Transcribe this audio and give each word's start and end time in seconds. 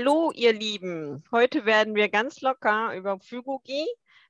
Hallo, 0.00 0.30
ihr 0.32 0.52
Lieben. 0.52 1.24
Heute 1.32 1.64
werden 1.64 1.96
wir 1.96 2.08
ganz 2.08 2.40
locker 2.40 2.94
über 2.94 3.18
Fugogi 3.18 3.84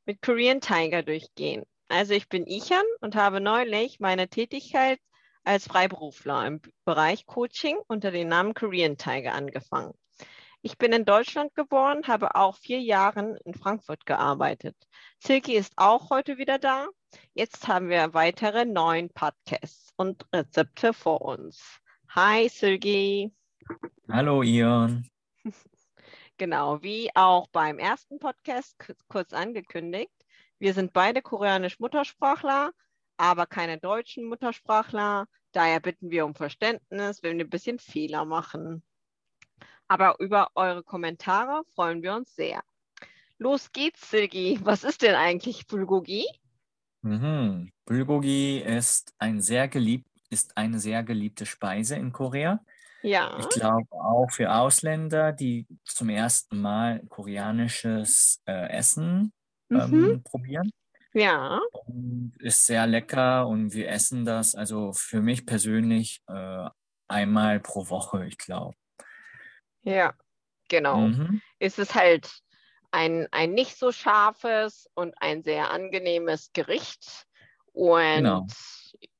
mit 0.06 0.22
Korean 0.22 0.62
Tiger 0.62 1.02
durchgehen. 1.02 1.66
Also 1.88 2.14
ich 2.14 2.30
bin 2.30 2.46
Ichan 2.46 2.86
und 3.02 3.16
habe 3.16 3.42
neulich 3.42 4.00
meine 4.00 4.28
Tätigkeit 4.28 4.98
als 5.44 5.66
Freiberufler 5.66 6.46
im 6.46 6.62
Bereich 6.86 7.26
Coaching 7.26 7.76
unter 7.86 8.10
dem 8.10 8.28
Namen 8.28 8.54
Korean 8.54 8.96
Tiger 8.96 9.34
angefangen. 9.34 9.92
Ich 10.62 10.78
bin 10.78 10.94
in 10.94 11.04
Deutschland 11.04 11.54
geboren, 11.54 12.06
habe 12.06 12.34
auch 12.34 12.56
vier 12.56 12.80
Jahre 12.80 13.38
in 13.44 13.52
Frankfurt 13.52 14.06
gearbeitet. 14.06 14.74
Silke 15.18 15.52
ist 15.52 15.74
auch 15.76 16.08
heute 16.08 16.38
wieder 16.38 16.58
da. 16.58 16.86
Jetzt 17.34 17.68
haben 17.68 17.90
wir 17.90 18.14
weitere 18.14 18.64
neun 18.64 19.10
Podcasts 19.10 19.92
und 19.96 20.24
Rezepte 20.34 20.94
vor 20.94 21.20
uns. 21.20 21.78
Hi 22.08 22.48
Silke. 22.48 23.32
Hallo 24.10 24.42
Ion. 24.42 25.06
Genau, 26.36 26.82
wie 26.82 27.10
auch 27.14 27.48
beim 27.48 27.78
ersten 27.78 28.18
Podcast 28.18 28.76
kurz 29.08 29.32
angekündigt. 29.32 30.12
Wir 30.58 30.74
sind 30.74 30.92
beide 30.92 31.22
koreanisch 31.22 31.78
Muttersprachler, 31.80 32.72
aber 33.16 33.46
keine 33.46 33.78
deutschen 33.78 34.24
Muttersprachler. 34.24 35.26
Daher 35.52 35.80
bitten 35.80 36.10
wir 36.10 36.24
um 36.24 36.34
Verständnis, 36.34 37.22
wenn 37.22 37.38
wir 37.38 37.44
ein 37.44 37.50
bisschen 37.50 37.78
Fehler 37.78 38.24
machen. 38.24 38.82
Aber 39.88 40.16
über 40.20 40.50
eure 40.54 40.82
Kommentare 40.82 41.62
freuen 41.74 42.02
wir 42.02 42.14
uns 42.14 42.34
sehr. 42.34 42.62
Los 43.38 43.72
geht's, 43.72 44.10
Silgi. 44.10 44.58
Was 44.62 44.84
ist 44.84 45.02
denn 45.02 45.14
eigentlich 45.14 45.66
Bulgogi? 45.66 46.26
Mhm. 47.02 47.72
Bulgogi 47.84 48.58
ist, 48.58 49.14
ein 49.18 49.40
sehr 49.40 49.68
geliebt, 49.68 50.08
ist 50.28 50.56
eine 50.56 50.78
sehr 50.78 51.02
geliebte 51.02 51.46
Speise 51.46 51.96
in 51.96 52.12
Korea. 52.12 52.60
Ja. 53.02 53.36
Ich 53.38 53.48
glaube 53.48 53.86
auch 53.92 54.30
für 54.30 54.52
Ausländer, 54.52 55.32
die 55.32 55.66
zum 55.84 56.08
ersten 56.08 56.60
Mal 56.60 57.02
koreanisches 57.08 58.40
äh, 58.46 58.68
Essen 58.70 59.32
ähm, 59.70 59.90
Mhm. 59.90 60.22
probieren. 60.24 60.70
Ja. 61.14 61.60
Und 61.86 62.34
ist 62.38 62.66
sehr 62.66 62.86
lecker 62.86 63.46
und 63.46 63.72
wir 63.72 63.88
essen 63.88 64.24
das, 64.24 64.54
also 64.54 64.92
für 64.92 65.20
mich 65.20 65.46
persönlich, 65.46 66.22
äh, 66.28 66.68
einmal 67.08 67.60
pro 67.60 67.88
Woche, 67.88 68.26
ich 68.26 68.36
glaube. 68.36 68.74
Ja, 69.82 70.14
genau. 70.68 71.08
Mhm. 71.08 71.40
Es 71.58 71.78
ist 71.78 71.94
halt 71.94 72.30
ein, 72.90 73.26
ein 73.30 73.52
nicht 73.52 73.78
so 73.78 73.92
scharfes 73.92 74.88
und 74.94 75.14
ein 75.20 75.42
sehr 75.42 75.70
angenehmes 75.70 76.50
Gericht. 76.52 77.26
Und 77.72 78.16
Genau. 78.16 78.46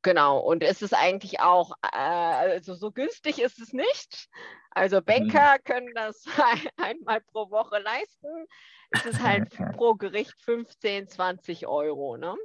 Genau, 0.03 0.39
und 0.41 0.63
es 0.63 0.83
ist 0.83 0.95
eigentlich 0.95 1.41
auch, 1.41 1.73
äh, 1.83 1.97
also 1.97 2.75
so 2.75 2.93
günstig 2.93 3.41
ist 3.41 3.59
es 3.61 3.73
nicht. 3.73 4.29
Also 4.71 5.01
Banker 5.03 5.59
können 5.65 5.95
das 5.95 6.25
ein, 6.39 6.69
einmal 6.77 7.21
pro 7.21 7.51
Woche 7.51 7.79
leisten. 7.79 8.47
Es 8.91 9.05
ist 9.05 9.21
halt 9.21 9.49
pro 9.73 9.95
Gericht 9.95 10.35
15, 10.43 11.09
20 11.09 11.67
Euro. 11.67 12.17
Ne? 12.17 12.37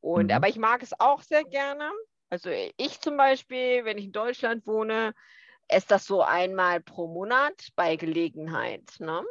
Und 0.00 0.30
Mhm. 0.30 0.30
aber 0.32 0.48
ich 0.48 0.56
mag 0.58 0.82
es 0.82 0.98
auch 1.00 1.22
sehr 1.22 1.44
gerne. 1.44 1.90
Also 2.30 2.50
ich 2.76 3.00
zum 3.00 3.16
Beispiel, 3.16 3.84
wenn 3.84 3.98
ich 3.98 4.06
in 4.06 4.12
Deutschland 4.12 4.66
wohne, 4.66 5.14
esse 5.68 5.88
das 5.88 6.06
so 6.06 6.22
einmal 6.22 6.80
pro 6.80 7.06
Monat 7.06 7.68
bei 7.76 7.96
Gelegenheit. 7.96 8.84
Ne? 9.00 9.22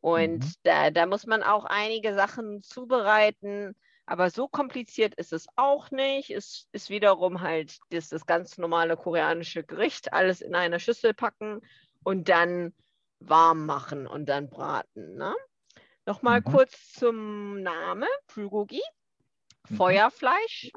Und 0.00 0.44
Mhm. 0.44 0.54
da, 0.62 0.90
da 0.90 1.06
muss 1.06 1.26
man 1.26 1.42
auch 1.42 1.64
einige 1.64 2.14
Sachen 2.14 2.62
zubereiten. 2.62 3.76
Aber 4.10 4.28
so 4.28 4.48
kompliziert 4.48 5.14
ist 5.14 5.32
es 5.32 5.46
auch 5.54 5.92
nicht. 5.92 6.30
Es 6.30 6.66
ist 6.72 6.90
wiederum 6.90 7.42
halt 7.42 7.78
das, 7.90 8.08
das 8.08 8.26
ganz 8.26 8.58
normale 8.58 8.96
koreanische 8.96 9.62
Gericht, 9.62 10.12
alles 10.12 10.40
in 10.40 10.56
eine 10.56 10.80
Schüssel 10.80 11.14
packen 11.14 11.60
und 12.02 12.28
dann 12.28 12.74
warm 13.20 13.66
machen 13.66 14.08
und 14.08 14.28
dann 14.28 14.50
braten. 14.50 15.14
Ne? 15.14 15.32
Nochmal 16.06 16.40
Mhm. 16.40 16.44
kurz 16.44 16.92
zum 16.92 17.62
Namen, 17.62 18.08
Bulgogi, 18.34 18.82
Mhm. 19.68 19.76
Feuerfleisch. 19.76 20.72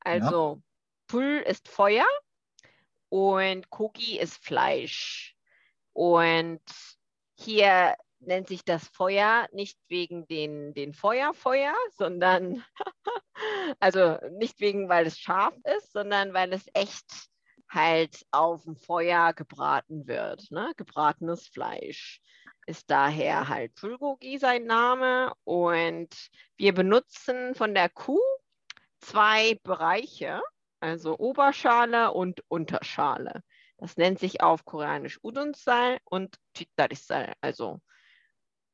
Also 0.00 0.62
Pul 1.08 1.44
ist 1.46 1.68
Feuer 1.68 2.06
und 3.10 3.68
Kogi 3.68 4.18
ist 4.18 4.42
Fleisch. 4.42 5.36
Und 5.92 6.62
hier 7.34 7.96
nennt 8.26 8.48
sich 8.48 8.64
das 8.64 8.88
Feuer 8.88 9.48
nicht 9.52 9.78
wegen 9.88 10.26
den, 10.26 10.74
den 10.74 10.94
Feuerfeuer, 10.94 11.74
sondern 11.96 12.64
also 13.80 14.18
nicht 14.38 14.60
wegen, 14.60 14.88
weil 14.88 15.06
es 15.06 15.18
scharf 15.18 15.54
ist, 15.76 15.92
sondern 15.92 16.32
weil 16.32 16.52
es 16.52 16.66
echt 16.74 17.06
halt 17.68 18.24
auf 18.30 18.64
dem 18.64 18.76
Feuer 18.76 19.32
gebraten 19.32 20.06
wird. 20.06 20.50
Ne? 20.50 20.72
Gebratenes 20.76 21.48
Fleisch 21.48 22.20
ist 22.66 22.90
daher 22.90 23.48
halt 23.48 23.74
Bulgogi 23.80 24.38
sein 24.38 24.64
Name. 24.64 25.32
Und 25.44 26.14
wir 26.56 26.74
benutzen 26.74 27.54
von 27.54 27.74
der 27.74 27.88
Kuh 27.88 28.20
zwei 29.00 29.58
Bereiche, 29.62 30.42
also 30.80 31.18
Oberschale 31.18 32.12
und 32.12 32.42
Unterschale. 32.48 33.42
Das 33.78 33.96
nennt 33.96 34.20
sich 34.20 34.42
auf 34.42 34.64
Koreanisch 34.64 35.18
Udunsal 35.22 35.98
und 36.04 36.36
Chitarisal, 36.54 37.32
also, 37.40 37.80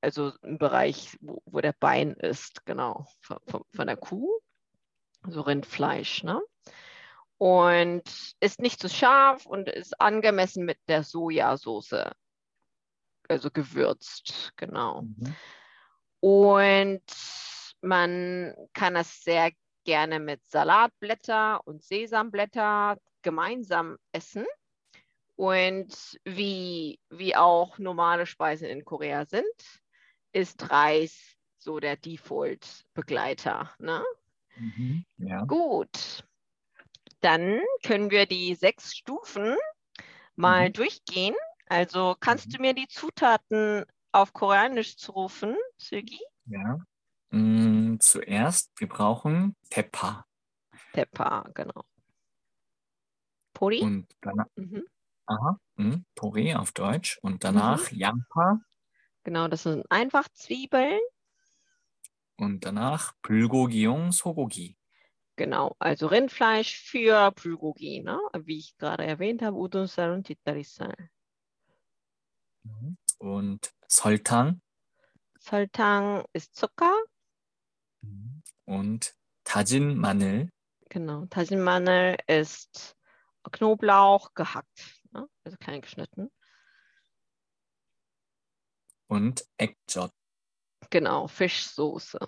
also 0.01 0.33
im 0.43 0.59
Bereich, 0.59 1.17
wo, 1.21 1.43
wo 1.47 1.61
der 1.61 1.75
Bein 1.79 2.13
ist, 2.15 2.65
genau, 2.67 3.07
von, 3.21 3.39
von, 3.75 3.87
der 3.87 3.97
Kuh, 3.97 4.41
also 5.23 5.41
Rindfleisch. 5.41 6.23
Ne? 6.23 6.41
Und 7.39 8.03
ist 8.41 8.61
nicht 8.61 8.81
zu 8.81 8.89
scharf 8.89 9.47
und 9.47 9.69
ist 9.69 10.01
angemessen 10.01 10.65
mit 10.65 10.79
der 10.89 11.05
Sojasauce, 11.05 12.11
also 13.29 13.51
gewürzt, 13.51 14.53
genau. 14.57 15.03
Mhm. 15.03 15.37
Und 16.21 17.05
man 17.81 18.55
kann 18.73 18.97
es 18.97 19.23
sehr 19.23 19.53
gerne 19.85 20.19
mit 20.19 20.47
Salatblätter 20.49 21.61
und 21.65 21.83
Sesamblätter 21.83 22.99
gemeinsam 23.23 23.97
essen. 24.13 24.45
Und 25.37 26.19
wie, 26.25 26.99
wie 27.11 27.37
auch 27.37 27.79
normale 27.79 28.27
Speisen 28.27 28.67
in 28.67 28.85
Korea 28.85 29.25
sind, 29.25 29.47
ist 30.38 30.71
Reis 30.71 31.37
so 31.59 31.81
der 31.81 31.97
Default-Begleiter. 31.97 33.75
Ne? 33.81 34.04
Mhm. 34.56 35.04
Ja. 35.16 35.44
Gut, 35.44 36.25
dann 37.21 37.60
können 37.84 38.10
wir 38.10 38.26
die 38.26 38.54
sechs 38.54 38.97
Stufen 38.97 39.56
mal 40.37 40.69
Mhm. 40.69 40.72
durchgehen. 40.75 41.34
Also 41.66 42.16
kannst 42.21 42.47
Mhm. 42.47 42.53
du 42.53 42.62
mir 42.62 42.75
die 42.75 42.87
Zutaten 42.88 43.84
auf 44.12 44.32
Koreanisch 44.32 44.97
zurufen, 44.97 45.56
Sugi? 45.76 46.21
Ja. 46.47 46.78
Mm, 47.31 47.97
zuerst, 47.99 48.70
wir 48.78 48.88
brauchen 48.88 49.55
Teppa 49.69 50.25
Teppa, 50.94 51.50
genau. 51.55 51.84
Pori? 53.53 53.81
und 53.82 54.06
danach, 54.20 54.47
Mhm. 54.55 54.84
aha, 55.26 55.59
mm, 55.76 56.05
Pori 56.15 56.55
auf 56.55 56.72
Deutsch 56.72 57.19
und 57.22 57.43
danach 57.44 57.91
Yampa 57.91 58.60
Genau, 59.28 59.47
das 59.47 59.65
sind 59.65 59.84
einfach 59.91 60.27
Zwiebeln. 60.31 60.99
Und 62.39 62.65
danach 62.65 63.12
Bulgogiung 63.21 64.11
Sogogi. 64.11 64.78
Genau, 65.37 65.77
also 65.78 66.06
Rindfleisch 66.06 66.78
für 66.78 67.31
Bulgogi, 67.33 68.00
ne? 68.00 68.19
wie 68.38 68.56
ich 68.56 68.78
gerade 68.78 69.05
erwähnt 69.05 69.43
habe, 69.43 69.59
Udonsal 69.59 70.12
und 70.12 70.27
Chitarisal. 70.27 70.97
Mhm. 72.62 72.97
Und 73.19 73.75
Soltang? 73.87 74.62
Soltang 75.38 76.25
ist 76.33 76.56
Zucker. 76.56 76.94
Mhm. 78.00 78.43
Und 78.64 79.14
Tajinmanel? 79.44 80.50
Genau, 80.88 81.26
Tajinmanel 81.26 82.17
ist 82.26 82.97
Knoblauch 83.53 84.32
gehackt, 84.32 85.03
ne? 85.12 85.29
also 85.44 85.58
klein 85.58 85.82
geschnitten 85.82 86.31
und 89.08 89.44
Eggjob. 89.56 90.12
Genau, 90.90 91.26
Fischsoße. 91.26 92.19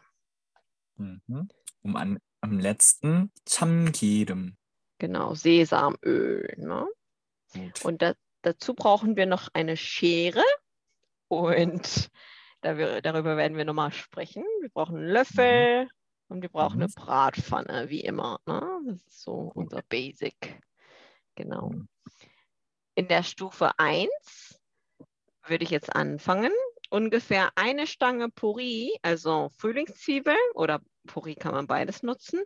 Mhm. 0.97 1.49
Und 1.83 1.97
an, 1.97 2.19
am 2.41 2.59
letzten 2.59 3.33
Chamgirim. 3.49 4.57
Genau, 4.99 5.35
Sesamöl. 5.35 6.55
Ne? 6.59 6.87
Und 7.83 8.03
da, 8.03 8.15
dazu 8.43 8.75
brauchen 8.75 9.17
wir 9.17 9.27
noch 9.27 9.49
eine 9.55 9.77
Schere 9.77 10.45
und 11.29 12.11
da 12.61 12.77
wir, 12.77 13.01
darüber 13.01 13.37
werden 13.37 13.57
wir 13.57 13.65
nochmal 13.65 13.93
sprechen. 13.93 14.45
Wir 14.61 14.69
brauchen 14.69 14.97
einen 14.97 15.09
Löffel 15.09 15.85
mhm. 15.85 15.91
und 16.29 16.43
wir 16.43 16.51
brauchen 16.51 16.77
mhm. 16.77 16.83
eine 16.83 16.93
Bratpfanne, 16.95 17.89
wie 17.89 18.01
immer. 18.01 18.41
Ne? 18.47 18.61
Das 18.87 18.97
ist 19.07 19.23
so 19.23 19.33
okay. 19.33 19.53
unser 19.55 19.83
Basic. 19.83 20.61
Genau. 21.35 21.71
Mhm. 21.71 21.89
In 22.95 23.09
der 23.09 23.23
Stufe 23.23 23.71
1 23.79 24.61
würde 25.47 25.65
ich 25.65 25.71
jetzt 25.71 25.95
anfangen 25.95 26.53
Ungefähr 26.90 27.52
eine 27.56 27.88
Stange 27.88 28.30
Puri, 28.30 28.98
also 29.02 29.50
Frühlingszwiebeln 29.58 30.38
oder 30.54 30.82
Puri 31.08 31.36
kann 31.36 31.54
man 31.54 31.68
beides 31.68 32.04
nutzen, 32.04 32.42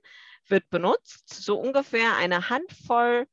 wird 0.48 0.69
benutzt. 0.69 1.30
So 1.30 1.60
ungefähr 1.60 2.16
eine 2.18 2.50
Handvoll 2.50 3.27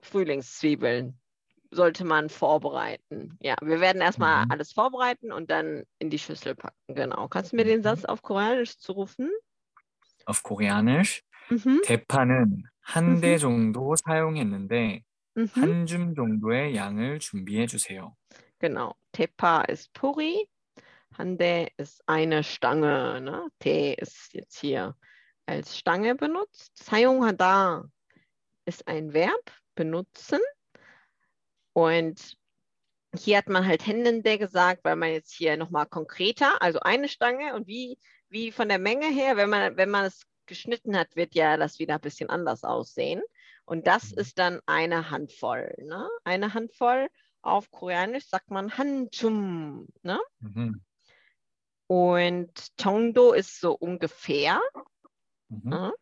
Frühlingszwiebeln 0.00 1.18
sollte 1.70 2.04
man 2.04 2.28
vorbereiten. 2.28 3.38
Ja, 3.40 3.56
wir 3.62 3.80
werden 3.80 4.02
erstmal 4.02 4.44
Mhm. 4.44 4.48
alles 4.48 4.72
vorbereiten 4.72 5.32
und 5.32 5.50
dann 5.50 5.84
in 5.98 6.10
die 6.10 6.18
Schüssel 6.18 6.54
packen. 6.54 6.94
Genau. 6.94 7.28
Kannst 7.28 7.52
du 7.52 7.56
mir 7.56 7.64
den 7.64 7.80
Mhm. 7.80 7.82
Satz 7.82 8.04
auf 8.04 8.22
Koreanisch 8.22 8.78
zurufen? 8.78 9.30
Auf 10.26 10.42
Koreanisch 10.42 11.22
Mhm. 11.50 11.80
대파는 11.82 12.64
한 12.80 13.20
대 13.20 13.36
Mhm. 13.36 13.38
정도 13.38 13.94
사용했는데 13.96 15.04
Mhm. 15.36 15.66
한 15.70 15.86
줌 15.86 16.14
정도의 16.14 16.74
양을 16.74 17.20
준비해 17.20 17.66
주세요. 17.66 18.16
Genau. 18.59 18.95
Tepa 19.11 19.61
ist 19.61 19.93
Puri. 19.93 20.49
Hande 21.17 21.67
ist 21.77 22.03
eine 22.07 22.43
Stange. 22.43 23.21
Ne? 23.21 23.47
Te 23.59 23.93
ist 23.93 24.33
jetzt 24.33 24.59
hier 24.59 24.95
als 25.45 25.77
Stange 25.77 26.15
benutzt. 26.15 26.71
Sayonghada 26.77 27.85
ist 28.65 28.87
ein 28.87 29.13
Verb, 29.13 29.51
benutzen. 29.75 30.39
Und 31.73 32.37
hier 33.15 33.37
hat 33.37 33.49
man 33.49 33.65
halt 33.65 33.85
Händende 33.85 34.37
gesagt, 34.37 34.83
weil 34.83 34.95
man 34.95 35.11
jetzt 35.11 35.31
hier 35.31 35.57
nochmal 35.57 35.85
konkreter, 35.85 36.61
also 36.61 36.79
eine 36.81 37.07
Stange 37.07 37.55
und 37.55 37.67
wie, 37.67 37.97
wie 38.29 38.51
von 38.51 38.67
der 38.67 38.79
Menge 38.79 39.07
her, 39.07 39.37
wenn 39.37 39.49
man, 39.49 39.77
wenn 39.77 39.89
man 39.89 40.05
es 40.05 40.23
geschnitten 40.45 40.97
hat, 40.97 41.15
wird 41.15 41.35
ja 41.35 41.57
das 41.57 41.79
wieder 41.79 41.95
ein 41.95 42.01
bisschen 42.01 42.29
anders 42.29 42.63
aussehen. 42.63 43.21
Und 43.65 43.87
das 43.87 44.11
mhm. 44.11 44.17
ist 44.19 44.39
dann 44.39 44.61
eine 44.65 45.09
Handvoll. 45.11 45.73
Ne? 45.79 46.09
Eine 46.23 46.53
Handvoll 46.53 47.07
auf 47.41 47.71
Koreanisch 47.71 48.27
sagt 48.27 48.51
man 48.51 48.77
Hanjum. 48.77 49.87
Ne? 50.01 50.19
Mhm. 50.39 50.81
Und 51.87 52.77
Tongdo 52.77 53.33
ist 53.33 53.59
so 53.59 53.73
ungefähr. 53.73 54.59
Mhm. 55.49 55.69
Ne? 55.69 55.93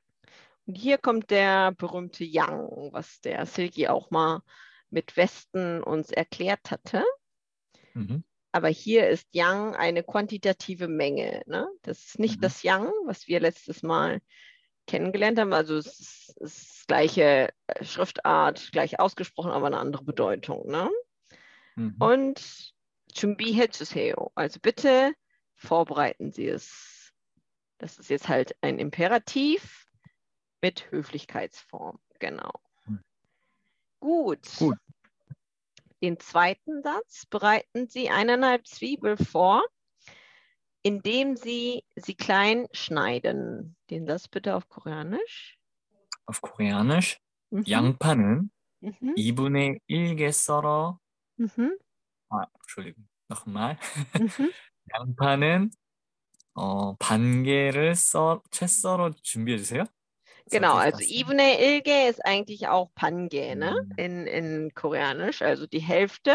Und 0.66 0.76
hier 0.76 0.98
kommt 0.98 1.30
der 1.30 1.72
berühmte 1.74 2.24
Yang, 2.24 2.90
was 2.92 3.22
der 3.22 3.46
Silgi 3.46 3.88
auch 3.88 4.10
mal 4.10 4.42
mit 4.90 5.16
Westen 5.16 5.84
uns 5.84 6.12
erklärt 6.12 6.72
hatte. 6.72 7.04
Mhm. 7.94 8.24
Aber 8.52 8.70
hier 8.70 9.10
ist 9.10 9.28
Yang 9.34 9.76
eine 9.76 10.02
quantitative 10.02 10.88
Menge. 10.88 11.44
Ne? 11.46 11.68
Das 11.81 12.06
ist 12.06 12.20
nicht 12.20 12.38
mhm. 12.38 12.42
das 12.42 12.64
Yang, 12.64 12.92
was 13.06 13.28
wir 13.28 13.40
letztes 13.40 13.84
Mal 13.84 14.22
kennengelernt 14.88 15.40
haben. 15.40 15.54
Also 15.54 15.76
es 15.76 16.00
ist, 16.00 16.38
es 16.42 16.58
ist 16.62 16.88
gleiche 16.88 17.50
äh, 17.68 17.84
Schriftart, 17.84 18.72
gleich 18.72 19.00
ausgesprochen, 19.00 19.52
aber 19.52 19.68
eine 19.68 19.78
andere 19.78 20.04
Bedeutung. 20.04 20.68
Ne? 20.68 20.90
Mhm. 21.77 21.97
Und 21.99 22.73
준비해 23.15 23.69
주세요. 23.69 24.31
Also 24.35 24.61
bitte 24.61 25.15
vorbereiten 25.56 26.32
Sie 26.32 26.47
es. 26.49 27.12
Das 27.79 27.99
ist 27.99 28.11
jetzt 28.11 28.29
halt 28.29 28.55
ein 28.61 28.79
Imperativ 28.79 29.87
mit 30.62 30.91
Höflichkeitsform. 30.91 31.99
Genau. 32.19 32.53
Hm. 32.85 33.00
Gut. 34.00 34.47
Gut. 34.59 34.79
Den 36.03 36.19
zweiten 36.19 36.82
Satz 36.82 37.27
bereiten 37.27 37.88
Sie 37.88 38.11
eineinhalb 38.11 38.67
Zwiebel 38.67 39.17
vor, 39.17 39.65
indem 40.82 41.37
Sie 41.37 41.85
sie 41.97 42.15
klein 42.15 42.67
schneiden. 42.73 43.77
Den 43.91 44.06
Satz 44.06 44.29
bitte 44.29 44.55
auf 44.55 44.69
Koreanisch. 44.69 45.59
Auf 46.27 46.41
Koreanisch 46.41 47.19
Mhm. 47.50 47.65
양파는 47.67 48.50
Mhm. 48.81 49.15
2분의 49.17 49.81
1개 49.88 50.31
썰어 50.32 50.99
Mhm. 51.38 51.73
아, 52.31 52.47
Entschuldigung. 52.62 53.06
nochmal. 53.29 53.79
Mhm. 54.19 54.53
양파는 54.93 55.71
어, 56.55 56.97
반 56.97 57.43
개를 57.44 57.94
썰, 57.94 58.41
채 58.50 58.67
썰어 58.67 59.11
준비해 59.23 59.56
주세요. 59.59 59.85
Genau, 60.50 60.75
Sollte 60.75 60.88
ich 60.88 60.94
also 60.97 60.99
das 60.99 61.09
sagen? 61.09 61.21
Ivne 61.21 61.61
Ilge 61.61 62.09
ist 62.09 62.25
eigentlich 62.27 62.69
auch 62.69 62.91
Pange, 62.94 63.56
ne? 63.56 63.77
Mhm. 63.77 63.94
In, 63.97 64.27
in 64.27 64.75
Koreanisch, 64.75 65.43
also 65.43 65.67
die 65.67 65.79
Hälfte 65.81 66.35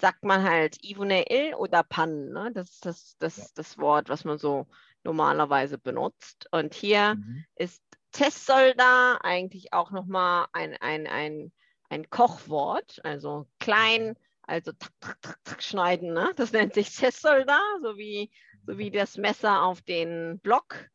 sagt 0.00 0.24
man 0.24 0.42
halt 0.44 0.78
Ivne 0.84 1.24
Il 1.30 1.54
oder 1.54 1.82
Pan, 1.82 2.28
ne? 2.30 2.50
Das 2.54 2.70
ist 2.70 2.86
das, 2.86 3.16
das, 3.18 3.36
Ja. 3.36 3.46
das 3.56 3.78
Wort, 3.78 4.08
was 4.08 4.24
man 4.24 4.38
so 4.38 4.66
normalerweise 5.02 5.76
benutzt. 5.78 6.48
Und 6.52 6.74
hier 6.74 7.14
Mhm. 7.14 7.44
ist 7.56 7.82
Tessolda 8.12 9.18
eigentlich 9.22 9.72
auch 9.72 9.90
nochmal 9.90 10.46
ein, 10.52 10.76
ein, 10.80 11.06
ein, 11.06 11.52
ein 11.91 12.09
Kochwort, 12.09 13.01
also 13.03 13.47
klein, 13.59 14.15
also 14.43 14.71
tak, 14.71 14.91
tak, 15.01 15.21
tak, 15.21 15.43
tak, 15.43 15.61
schneiden, 15.61 16.13
ne? 16.13 16.31
Das 16.37 16.53
nennt 16.53 16.73
sich 16.73 16.95
Tessolda, 16.95 17.59
so 17.81 17.97
wie, 17.97 18.31
so 18.65 18.77
wie 18.77 18.91
das 18.91 19.17
Messer 19.17 19.63
auf 19.63 19.81
den 19.81 20.39
Block 20.39 20.89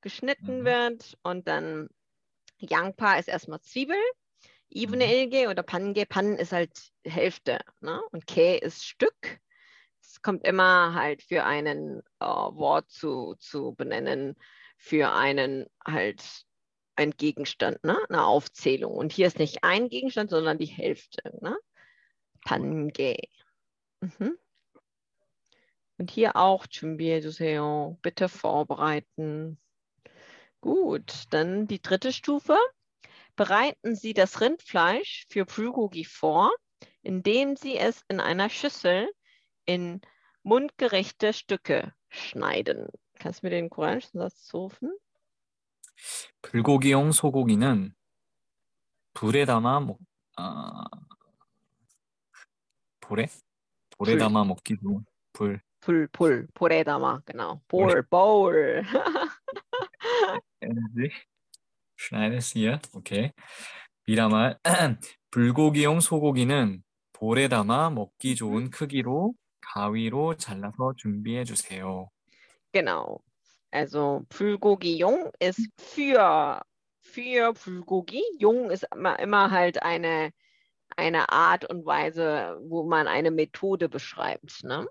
geschnitten 0.00 0.60
Mhm. 0.60 0.64
wird 0.64 1.18
und 1.22 1.46
dann 1.46 1.88
Yangpa 2.58 3.14
ist 3.14 3.28
erstmal 3.28 3.60
Zwiebel, 3.60 3.96
Ibne 4.70 5.06
Mhm. 5.06 5.12
Ilge 5.12 5.48
oder 5.50 5.62
Pange, 5.62 6.04
Pan 6.04 6.36
ist 6.36 6.52
halt 6.52 6.76
Hälfte 7.04 7.60
ne? 7.80 8.00
und 8.10 8.26
Ke 8.26 8.56
ist 8.56 8.84
Stück. 8.84 9.38
Es 10.02 10.20
kommt 10.20 10.44
immer 10.44 10.94
halt 10.94 11.22
für 11.22 11.44
einen 11.44 12.00
äh, 12.18 12.24
Wort 12.24 12.90
zu, 12.90 13.36
zu 13.38 13.72
benennen, 13.74 14.34
für 14.78 15.12
einen 15.12 15.66
halt 15.86 16.44
ein 16.99 17.11
Gegenstand, 17.11 17.83
ne? 17.83 17.97
eine 18.09 18.25
Aufzählung. 18.25 18.93
Und 18.93 19.11
hier 19.11 19.27
ist 19.27 19.39
nicht 19.39 19.63
ein 19.63 19.89
Gegenstand, 19.89 20.29
sondern 20.29 20.57
die 20.57 20.65
Hälfte. 20.65 21.21
Ne? 21.41 21.57
Pange. 22.45 23.17
Mhm. 24.01 24.37
Und 25.97 26.11
hier 26.11 26.35
auch 26.35 26.67
준비해주세요. 26.67 27.97
Bitte 28.01 28.29
vorbereiten. 28.29 29.57
Gut, 30.61 31.23
dann 31.29 31.67
die 31.67 31.81
dritte 31.81 32.11
Stufe. 32.11 32.57
Bereiten 33.35 33.95
Sie 33.95 34.13
das 34.13 34.41
Rindfleisch 34.41 35.25
für 35.29 35.45
Bulgogi 35.45 36.05
vor, 36.05 36.51
indem 37.01 37.55
Sie 37.55 37.77
es 37.77 38.03
in 38.07 38.19
einer 38.19 38.49
Schüssel 38.49 39.09
in 39.65 40.01
mundgerechte 40.43 41.33
Stücke 41.33 41.93
schneiden. 42.09 42.87
Kannst 43.19 43.41
du 43.41 43.47
mir 43.47 43.51
den 43.51 43.69
koreanischen 43.69 44.19
Satz 44.19 44.43
zurufen? 44.43 44.91
불고기용 46.50 47.12
소고기는 47.12 47.94
불에 49.14 49.44
담아 49.44 49.78
먹, 49.80 49.98
아, 50.36 50.82
볼에? 53.00 53.28
볼에 53.90 54.12
불. 54.12 54.18
담아 54.18 54.44
먹기 54.44 54.76
좋은 54.82 55.04
불. 55.32 55.60
Pul, 55.80 56.08
pul, 56.08 56.46
poredama, 56.52 57.22
genau. 57.24 57.60
Bowl, 57.68 58.02
bowl. 58.10 58.82
엔지 60.60 61.10
schneidest 61.96 62.52
hier, 62.52 62.80
okay. 62.94 63.32
Wieder 64.06 64.28
mal. 64.28 64.58
불고기용 65.30 66.00
소고기는 66.00 66.82
볼에 67.12 67.46
담아 67.46 67.90
먹기 67.90 68.34
좋은 68.34 68.70
크기로 68.70 69.34
가위로 69.60 70.36
잘라서 70.36 70.94
준비해 70.96 71.44
주세요. 71.44 72.10
Genau. 72.72 73.20
Also 73.70 74.26
Bulgogi 74.36 74.96
Jung 74.96 75.30
ist 75.38 75.68
für, 75.78 76.62
für 77.00 77.52
Bulgogi. 77.52 78.22
Jung 78.38 78.70
ist 78.70 78.86
immer, 78.92 79.18
immer 79.18 79.50
halt 79.50 79.82
eine, 79.82 80.32
eine 80.96 81.30
Art 81.30 81.64
und 81.64 81.86
Weise, 81.86 82.58
wo 82.62 82.84
man 82.84 83.06
eine 83.06 83.30
Methode 83.30 83.88
beschreibt. 83.88 84.64
Ne? 84.64 84.88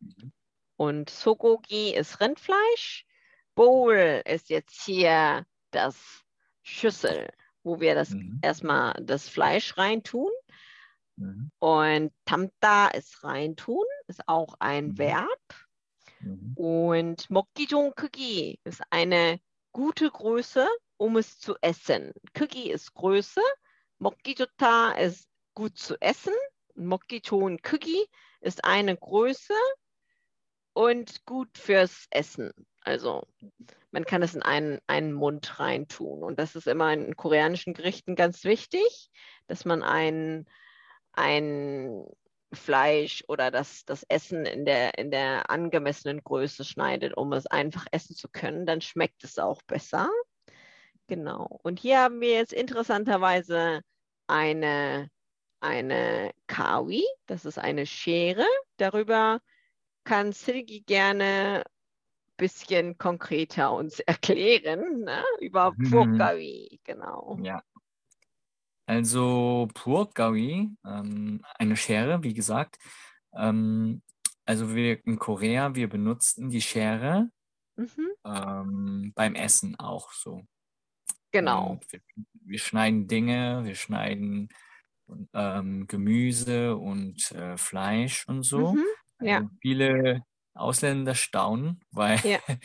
Mhm. 0.00 0.32
Und 0.76 1.10
Sogogi 1.10 1.94
ist 1.94 2.20
Rindfleisch. 2.20 3.06
Bowl 3.54 4.22
ist 4.24 4.48
jetzt 4.50 4.84
hier 4.84 5.46
das 5.70 6.24
Schüssel, 6.62 7.28
wo 7.62 7.80
wir 7.80 7.94
das 7.94 8.10
Mhm. 8.10 8.40
erstmal 8.42 8.94
das 9.00 9.28
Fleisch 9.28 9.76
reintun. 9.76 10.30
Mhm. 11.16 11.50
Und 11.60 12.12
Tamta 12.24 12.88
ist 12.88 13.22
reintun, 13.22 13.84
ist 14.08 14.28
auch 14.28 14.56
ein 14.58 14.88
Mhm. 14.88 14.98
Verb. 14.98 15.63
Mhm. 16.24 16.52
Und 16.56 17.30
Mokgijong 17.30 17.94
Kugi 17.94 18.58
ist 18.64 18.82
eine 18.90 19.40
gute 19.72 20.10
Größe, 20.10 20.66
um 20.96 21.16
es 21.16 21.38
zu 21.38 21.56
essen. 21.60 22.12
Kugi 22.36 22.70
ist 22.70 22.94
Größe, 22.94 23.40
Mokgijota 23.98 24.92
ist 24.92 25.28
gut 25.54 25.78
zu 25.78 26.00
essen, 26.00 26.34
Mokgijong 26.74 27.58
Kugi 27.62 28.06
ist 28.40 28.64
eine 28.64 28.96
Größe 28.96 29.54
und 30.74 31.24
gut 31.24 31.56
fürs 31.56 32.06
Essen. 32.10 32.52
Also 32.82 33.26
man 33.90 34.04
kann 34.04 34.22
es 34.22 34.34
in 34.34 34.42
einen, 34.42 34.80
einen 34.86 35.12
Mund 35.12 35.58
reintun. 35.58 36.22
Und 36.22 36.38
das 36.38 36.56
ist 36.56 36.66
immer 36.66 36.92
in 36.92 37.16
koreanischen 37.16 37.74
Gerichten 37.74 38.16
ganz 38.16 38.44
wichtig, 38.44 39.10
dass 39.46 39.64
man 39.64 39.82
einen, 39.82 40.46
einen 41.12 42.04
Fleisch 42.54 43.24
oder 43.28 43.50
das, 43.50 43.84
das 43.84 44.04
Essen 44.04 44.46
in 44.46 44.64
der, 44.64 44.98
in 44.98 45.10
der 45.10 45.50
angemessenen 45.50 46.22
Größe 46.22 46.64
schneidet, 46.64 47.16
um 47.16 47.32
es 47.32 47.46
einfach 47.46 47.86
essen 47.92 48.16
zu 48.16 48.28
können. 48.28 48.66
Dann 48.66 48.80
schmeckt 48.80 49.24
es 49.24 49.38
auch 49.38 49.62
besser. 49.62 50.10
Genau. 51.06 51.60
Und 51.62 51.80
hier 51.80 52.00
haben 52.00 52.20
wir 52.20 52.30
jetzt 52.30 52.52
interessanterweise 52.52 53.82
eine, 54.26 55.10
eine 55.60 56.32
Kawi. 56.46 57.04
Das 57.26 57.44
ist 57.44 57.58
eine 57.58 57.86
Schere. 57.86 58.46
Darüber 58.76 59.40
kann 60.04 60.32
Silgi 60.32 60.80
gerne 60.80 61.64
ein 61.66 62.36
bisschen 62.36 62.98
konkreter 62.98 63.72
uns 63.72 64.00
erklären, 64.06 65.00
ne? 65.00 65.22
über 65.40 65.72
Mhm. 65.76 65.90
Purkawi. 65.90 66.80
Genau. 66.84 67.38
Ja. 67.42 67.62
Also 68.86 69.68
Puokgawi, 69.74 70.70
ähm, 70.84 71.42
eine 71.58 71.76
Schere, 71.76 72.22
wie 72.22 72.34
gesagt. 72.34 72.78
Ähm, 73.34 74.02
also 74.44 74.74
wir 74.74 75.04
in 75.06 75.18
Korea, 75.18 75.74
wir 75.74 75.88
benutzen 75.88 76.50
die 76.50 76.60
Schere 76.60 77.30
Mhm. 77.76 78.10
ähm, 78.24 79.12
beim 79.16 79.34
Essen 79.34 79.76
auch 79.80 80.12
so. 80.12 80.42
Genau. 81.32 81.80
Wir, 81.90 82.00
wir 82.44 82.58
schneiden 82.60 83.08
Dinge, 83.08 83.62
wir 83.64 83.74
schneiden 83.74 84.48
ähm, 85.32 85.86
Gemüse 85.88 86.76
und 86.76 87.32
äh, 87.32 87.56
Fleisch 87.56 88.26
und 88.28 88.44
so. 88.44 88.74
Mhm. 88.74 88.84
Ja. 89.20 89.36
Also 89.38 89.48
viele 89.60 90.20
Ausländer 90.54 91.14
staunen, 91.14 91.80
weil 91.90 92.20
Ja. 92.24 92.38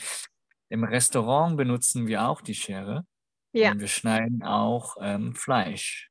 im 0.68 0.84
Restaurant 0.84 1.56
benutzen 1.56 2.06
wir 2.06 2.28
auch 2.28 2.40
die 2.40 2.54
Schere 2.54 3.04
Ja, 3.52 3.72
und 3.72 3.80
wir 3.80 3.88
schneiden 3.88 4.42
auch 4.44 4.96
ähm, 5.00 5.34
Fleisch. 5.34 6.09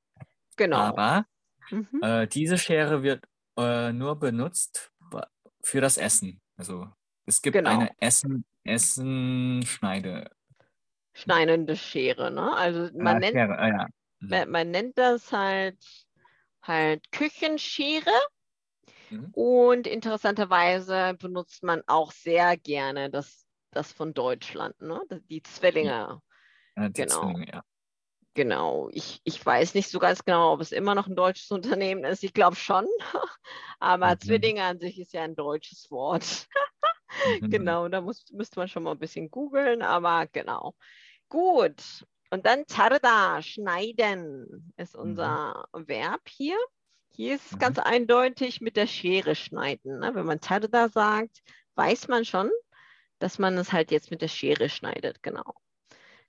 Genau. 0.59 0.95
Aber 0.95 1.25
Mhm. 1.71 2.01
äh, 2.01 2.27
diese 2.27 2.57
Schere 2.57 3.03
wird 3.03 3.25
äh, 3.57 3.91
nur 3.93 4.17
benutzt 4.19 4.91
für 5.63 5.81
das 5.81 5.97
Essen. 5.97 6.41
Also 6.57 6.87
es 7.25 7.41
gibt 7.41 7.55
Genau. 7.55 7.71
eine 7.71 7.91
Essen, 7.99 8.45
Essenschneide. 8.63 10.31
Schneidende 11.13 11.75
Schere, 11.75 12.31
ne? 12.31 12.55
Also 12.55 12.89
man 12.97 13.17
Ah, 13.17 13.19
nennt 13.19 13.35
Schere, 13.35 13.57
ah, 13.59 13.67
ja. 13.67 13.87
Mhm. 14.21 14.29
man, 14.29 14.49
man 14.49 14.71
nennt 14.71 14.97
das 14.97 15.31
halt 15.31 15.77
halt 16.61 17.11
Küchenschere 17.11 18.11
Mhm. 19.11 19.33
und 19.33 19.87
interessanterweise 19.87 21.15
benutzt 21.19 21.63
man 21.63 21.81
auch 21.87 22.11
sehr 22.11 22.57
gerne 22.57 23.09
das, 23.09 23.45
das 23.71 23.91
von 23.91 24.13
Deutschland, 24.13 24.79
ne? 24.81 25.01
Die 25.29 25.41
Zwillinge. 25.43 26.21
Äh, 26.75 26.89
die 26.89 26.93
Genau. 26.93 27.05
Zwillinge, 27.05 27.47
ja. 27.51 27.63
Genau. 28.39 28.87
Ich, 28.93 29.19
ich 29.25 29.45
weiß 29.45 29.73
nicht 29.73 29.89
so 29.89 29.99
ganz 29.99 30.23
genau, 30.23 30.53
ob 30.53 30.61
es 30.61 30.71
immer 30.71 30.95
noch 30.95 31.07
ein 31.07 31.15
deutsches 31.17 31.51
Unternehmen 31.83 32.05
ist. 32.05 32.23
Ich 32.23 32.33
glaube 32.33 32.55
schon. 32.55 32.87
Aber 33.79 34.15
Mhm. 34.15 34.19
Zwillinge 34.19 34.63
an 34.63 34.79
sich 34.79 34.97
ist 34.99 35.11
ja 35.13 35.23
ein 35.23 35.35
deutsches 35.35 35.91
Wort. 35.91 36.47
Mhm. 37.41 37.49
Genau, 37.49 37.87
da 37.89 38.01
muss, 38.01 38.25
müsste 38.31 38.59
man 38.59 38.67
schon 38.69 38.83
mal 38.83 38.91
ein 38.91 38.99
bisschen 38.99 39.31
googeln, 39.31 39.81
aber 39.81 40.27
genau. 40.27 40.75
Gut. 41.27 42.05
Und 42.29 42.45
dann 42.45 42.65
Tarda, 42.67 43.41
schneiden 43.41 44.71
ist 44.77 44.95
unser 44.95 45.65
Verb 45.73 46.21
hier. 46.29 46.55
Hier 47.09 47.35
ist 47.35 47.47
es 47.47 47.55
Mhm. 47.55 47.59
ganz 47.59 47.79
eindeutig 47.79 48.61
mit 48.61 48.77
der 48.77 48.85
Schere 48.87 49.35
schneiden. 49.35 49.99
Ne? 49.99 50.11
Wenn 50.13 50.25
man 50.27 50.39
Tarda 50.39 50.89
sagt, 50.89 51.41
weiß 51.75 52.07
man 52.09 52.25
schon, 52.25 52.51
dass 53.19 53.39
man 53.39 53.57
es 53.57 53.73
halt 53.73 53.91
jetzt 53.91 54.11
mit 54.11 54.21
der 54.21 54.27
Schere 54.29 54.69
schneidet. 54.69 55.23
Genau. 55.23 55.55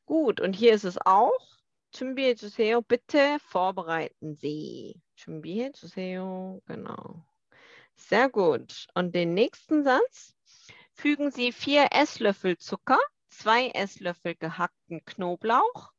Gut, 0.06 0.40
und 0.40 0.54
hier 0.54 0.72
ist 0.72 0.84
es 0.84 0.98
auch. 1.04 1.38
준비해 1.91 2.35
주세요. 2.35 2.81
Bitte 2.81 3.39
vorbereiten 3.39 4.35
Sie. 4.35 5.01
준비해 5.15 5.71
주세요. 5.71 6.62
Genau. 6.67 7.25
Sehr 7.95 8.29
gut. 8.29 8.88
Und 8.93 9.15
den 9.15 9.33
nächsten 9.33 9.83
Satz. 9.83 10.33
Fügen 10.93 11.31
Sie 11.31 11.51
vier 11.51 11.89
Esslöffel 11.91 12.57
Zucker, 12.57 13.00
zwei 13.29 13.67
Esslöffel 13.69 14.35
gehackten 14.35 15.03
Knoblauch, 15.03 15.91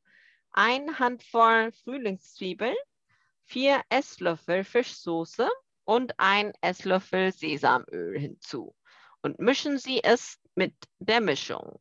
ein 0.51 0.97
Handvoll 0.97 1.71
Frühlingszwiebeln, 1.71 2.75
vier 3.43 3.83
Esslöffel 3.89 4.63
Fischsoße 4.63 5.49
und 5.83 6.13
ein 6.17 6.51
Esslöffel 6.61 7.31
Sesamöl 7.31 8.19
hinzu. 8.19 8.75
Und 9.21 9.39
mischen 9.39 9.77
Sie 9.77 10.03
es 10.03 10.39
mit 10.55 10.73
der 10.97 11.21
Mischung. 11.21 11.79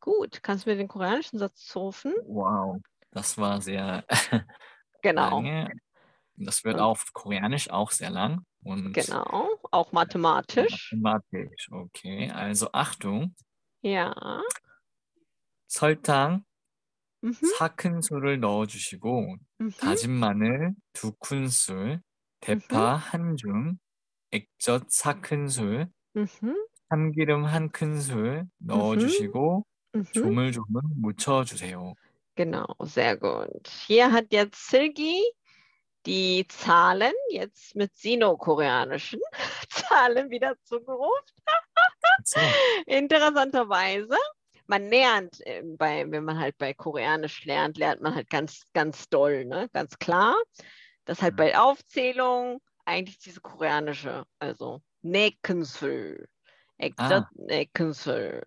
Gut, 0.00 0.42
kannst 0.42 0.66
du 0.66 0.70
mir 0.70 0.76
den 0.76 0.88
koreanischen 0.88 1.38
Satz 1.38 1.74
rufen? 1.74 2.14
Wow, 2.26 2.80
das 3.10 3.36
war 3.38 3.60
sehr 3.60 4.04
Genau, 5.02 5.30
lange. 5.40 5.68
Das 6.36 6.64
wird 6.64 6.76
Und- 6.76 6.80
auf 6.82 7.12
Koreanisch 7.12 7.70
auch 7.70 7.90
sehr 7.90 8.10
lang. 8.10 8.44
Und 8.62 8.92
genau. 8.92 9.48
Auch 9.70 9.92
mathematisch. 9.92 10.92
mathematisch. 10.92 11.68
Okay, 11.70 12.30
also 12.30 12.68
Achtung. 12.72 13.34
Ja. 13.82 14.14
설탕 15.68 16.44
Mhm. 17.22 17.34
4큰술을 17.58 18.38
넣어주시고 18.40 19.36
Mhm. 19.60 19.76
다진 19.80 20.12
마늘 20.12 20.74
2큰술, 20.92 22.00
대파 22.40 22.96
한 22.96 23.36
줌, 23.36 23.78
액젓 24.30 24.88
4큰술, 24.90 25.88
Mhm. 26.14 26.54
참기름 26.90 27.44
1큰술 27.46 28.46
넣어주시고 28.58 29.64
Mhm. 29.92 30.06
조물조물 30.12 30.82
묻혀주세요. 30.96 31.94
Genau, 32.36 32.66
sehr 32.80 33.16
gut. 33.16 33.66
Hier 33.86 34.12
hat 34.12 34.26
jetzt 34.30 34.68
Silgi 34.68 35.22
die 36.04 36.46
Zahlen 36.48 37.14
jetzt 37.30 37.74
mit 37.74 37.96
sino-koreanischen 37.96 39.20
Zahlen 39.70 40.30
wieder 40.30 40.54
zugerufen. 40.62 41.32
So. 42.24 42.40
Interessanterweise, 42.86 44.16
man 44.66 44.88
lernt, 44.88 45.44
äh, 45.46 45.62
bei, 45.64 46.04
wenn 46.10 46.24
man 46.24 46.38
halt 46.38 46.58
bei 46.58 46.74
Koreanisch 46.74 47.44
lernt, 47.44 47.78
lernt 47.78 48.02
man 48.02 48.14
halt 48.14 48.28
ganz, 48.30 48.64
ganz 48.72 49.08
doll, 49.08 49.44
ne? 49.44 49.68
ganz 49.72 49.98
klar, 49.98 50.36
dass 51.06 51.22
halt 51.22 51.34
Mhm. 51.34 51.36
bei 51.36 51.58
Aufzählung 51.58 52.60
eigentlich 52.84 53.18
diese 53.18 53.40
koreanische, 53.40 54.24
also 54.38 54.82
Nekensül, 55.02 56.28
Ekjot 56.78 57.24
Nekensül 57.34 58.42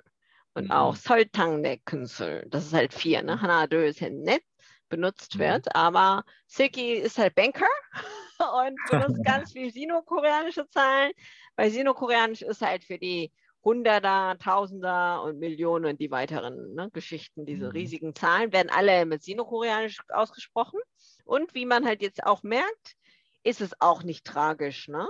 und 0.54 0.66
mhm. 0.66 0.70
auch 0.70 0.96
Soltangne-Künstler, 0.96 2.46
das 2.46 2.66
ist 2.66 2.72
halt 2.72 2.94
vier, 2.94 3.22
ne? 3.22 3.40
Hanado 3.40 3.78
ist 3.78 4.00
halt 4.00 4.14
nett 4.14 4.42
benutzt 4.88 5.34
mhm. 5.34 5.40
wird, 5.40 5.74
aber 5.74 6.24
Silky 6.46 6.94
ist 6.94 7.18
halt 7.18 7.34
Banker 7.34 7.66
und 8.38 8.78
benutzt 8.90 9.22
ganz 9.24 9.52
viel 9.52 9.72
sinokoreanische 9.72 10.68
Zahlen, 10.68 11.12
weil 11.56 11.70
sino-koreanisch 11.70 12.42
ist 12.42 12.62
halt 12.62 12.84
für 12.84 12.98
die 12.98 13.32
Hunderter, 13.64 14.36
Tausender 14.38 15.22
und 15.22 15.38
Millionen 15.38 15.86
und 15.86 16.00
die 16.00 16.10
weiteren 16.10 16.74
ne, 16.74 16.90
Geschichten, 16.92 17.46
diese 17.46 17.66
mhm. 17.66 17.72
riesigen 17.72 18.14
Zahlen, 18.14 18.52
werden 18.52 18.70
alle 18.70 19.06
mit 19.06 19.22
sino-koreanisch 19.22 20.00
ausgesprochen. 20.10 20.78
Und 21.24 21.54
wie 21.54 21.64
man 21.64 21.86
halt 21.86 22.02
jetzt 22.02 22.24
auch 22.24 22.42
merkt, 22.42 22.96
ist 23.42 23.62
es 23.62 23.80
auch 23.80 24.02
nicht 24.02 24.26
tragisch, 24.26 24.88
ne? 24.88 25.08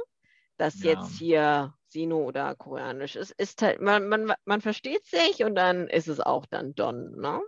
dass 0.56 0.82
ja. 0.82 0.92
jetzt 0.92 1.18
hier 1.18 1.74
Sino 1.93 2.17
oder 2.24 2.55
Koreanisch 2.55 3.15
ist. 3.15 3.31
ist 3.31 3.62
halt, 3.62 3.81
man, 3.81 4.07
man, 4.07 4.33
man 4.45 4.62
versteht 4.62 5.05
sich 5.05 5.43
und 5.43 5.55
dann 5.55 5.88
ist 5.88 6.07
es 6.07 6.19
auch 6.19 6.45
dann 6.45 6.75
Don. 6.75 7.19
Ne? 7.19 7.41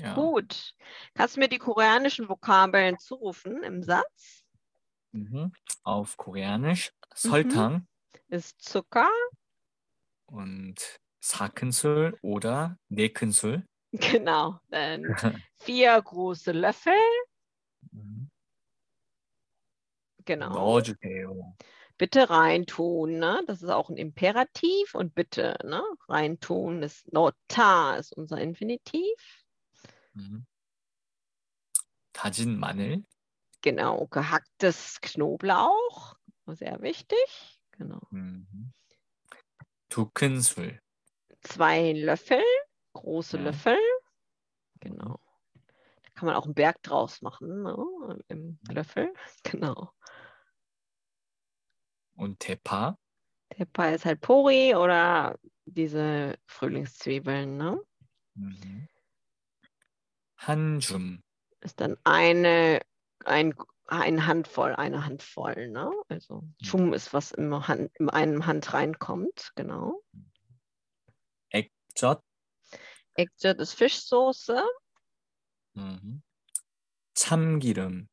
Ja. 0.00 0.14
Gut. 0.14 0.74
Kannst 1.14 1.36
du 1.36 1.40
mir 1.40 1.48
die 1.48 1.58
koreanischen 1.58 2.28
Vokabeln 2.28 2.98
zurufen 2.98 3.62
im 3.62 3.82
Satz? 3.82 4.42
Mhm. 5.12 5.52
Auf 5.84 6.16
Koreanisch 6.16 6.90
Mhm. 6.90 7.14
설탕 7.14 7.86
Ist 8.28 8.62
Zucker, 8.62 9.10
und 10.26 10.98
4큰술 11.20 12.16
oder 12.22 12.78
4큰술. 12.90 13.62
genau. 13.92 14.58
Dann 14.70 15.14
vier 15.60 16.00
große 16.00 16.52
Löffel, 16.52 16.94
Mhm. 17.92 18.30
genau. 20.24 20.48
넣어주세요. 20.54 21.54
Bitte 21.98 22.30
reintun, 22.30 23.18
ne? 23.18 23.42
Das 23.46 23.62
ist 23.62 23.68
auch 23.70 23.88
ein 23.90 23.96
Imperativ 23.96 24.94
und 24.94 25.14
bitte, 25.14 25.56
ne? 25.64 25.82
Reintun 26.08 26.82
ist 26.82 27.12
nota, 27.12 27.96
ist 27.96 28.12
unser 28.16 28.38
Infinitiv. 28.40 29.44
Mhm. 30.14 30.46
다진 32.12 32.58
마늘, 32.58 33.04
Genau, 33.62 34.06
gehacktes 34.08 35.00
Knoblauch, 35.00 36.16
sehr 36.46 36.82
wichtig. 36.82 37.60
Genau. 37.72 38.00
mhm. 38.10 38.72
두 39.88 40.10
큰술, 40.12 40.80
Zwei 41.42 41.92
Löffel, 41.92 42.42
große 42.92 43.36
Ja. 43.38 43.44
Löffel. 43.44 43.78
Genau. 44.80 45.20
Da 46.02 46.10
kann 46.14 46.26
man 46.26 46.34
auch 46.36 46.44
einen 46.44 46.54
Berg 46.54 46.82
draus 46.82 47.22
machen, 47.22 47.62
ne? 47.62 47.76
Im 48.28 48.58
Löffel. 48.68 49.12
Genau. 49.44 49.90
und 52.16 52.40
대파, 52.40 52.98
Der 53.58 53.64
Pie 53.64 53.94
ist 53.94 54.04
halt 54.04 54.20
Pori 54.20 54.74
oder 54.74 55.38
diese 55.64 56.38
Frühlingszwiebeln, 56.46 57.56
ne? 57.56 57.80
mhm. 58.34 58.88
한 60.36 60.80
줌, 60.80 61.22
ist 61.60 61.80
dann 61.80 61.96
eine, 62.04 62.80
ein, 63.24 63.54
eine 63.86 64.26
Handvoll, 64.26 64.74
eine 64.74 65.04
Handvoll, 65.04 65.68
ne? 65.68 65.90
Also 66.08 66.42
Chum 66.62 66.92
ist, 66.92 67.12
was 67.12 67.32
im 67.32 67.68
Hand, 67.68 67.92
in 67.98 68.08
einem 68.10 68.46
Hand 68.46 68.72
reinkommt, 68.72 69.52
genau. 69.54 70.02
액젓, 71.50 72.22
Ekjot 73.14 73.58
ist 73.58 73.74
Fischsoße, 73.74 74.62
mhm. 75.74 76.22
참기름, 77.14 78.08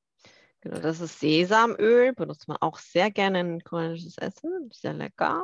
genau, 0.63 0.79
das 0.79 0.99
ist 1.01 1.19
Sesamöl, 1.19 2.13
benutzt 2.13 2.47
man 2.47 2.57
auch 2.57 2.77
sehr 2.79 3.11
gerne 3.11 3.39
in 3.39 3.63
koreanisches 3.63 4.17
Essen, 4.17 4.69
sehr 4.71 4.93
lecker. 4.93 5.43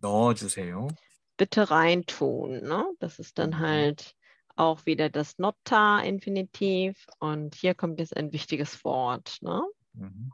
넣어주세요. 0.00 0.88
Bitte 1.36 1.70
reintun, 1.70 2.62
ne? 2.62 2.84
Das 2.98 3.18
ist 3.18 3.38
dann 3.38 3.50
Mhm. 3.50 3.58
halt 3.58 4.14
auch 4.56 4.86
wieder 4.86 5.08
das 5.08 5.38
Notta-Infinitiv. 5.38 7.06
Und 7.18 7.54
hier 7.54 7.74
kommt 7.74 8.00
jetzt 8.00 8.16
ein 8.16 8.32
wichtiges 8.32 8.84
Wort. 8.84 9.38
Ne? 9.40 9.62
Mhm. 9.92 10.32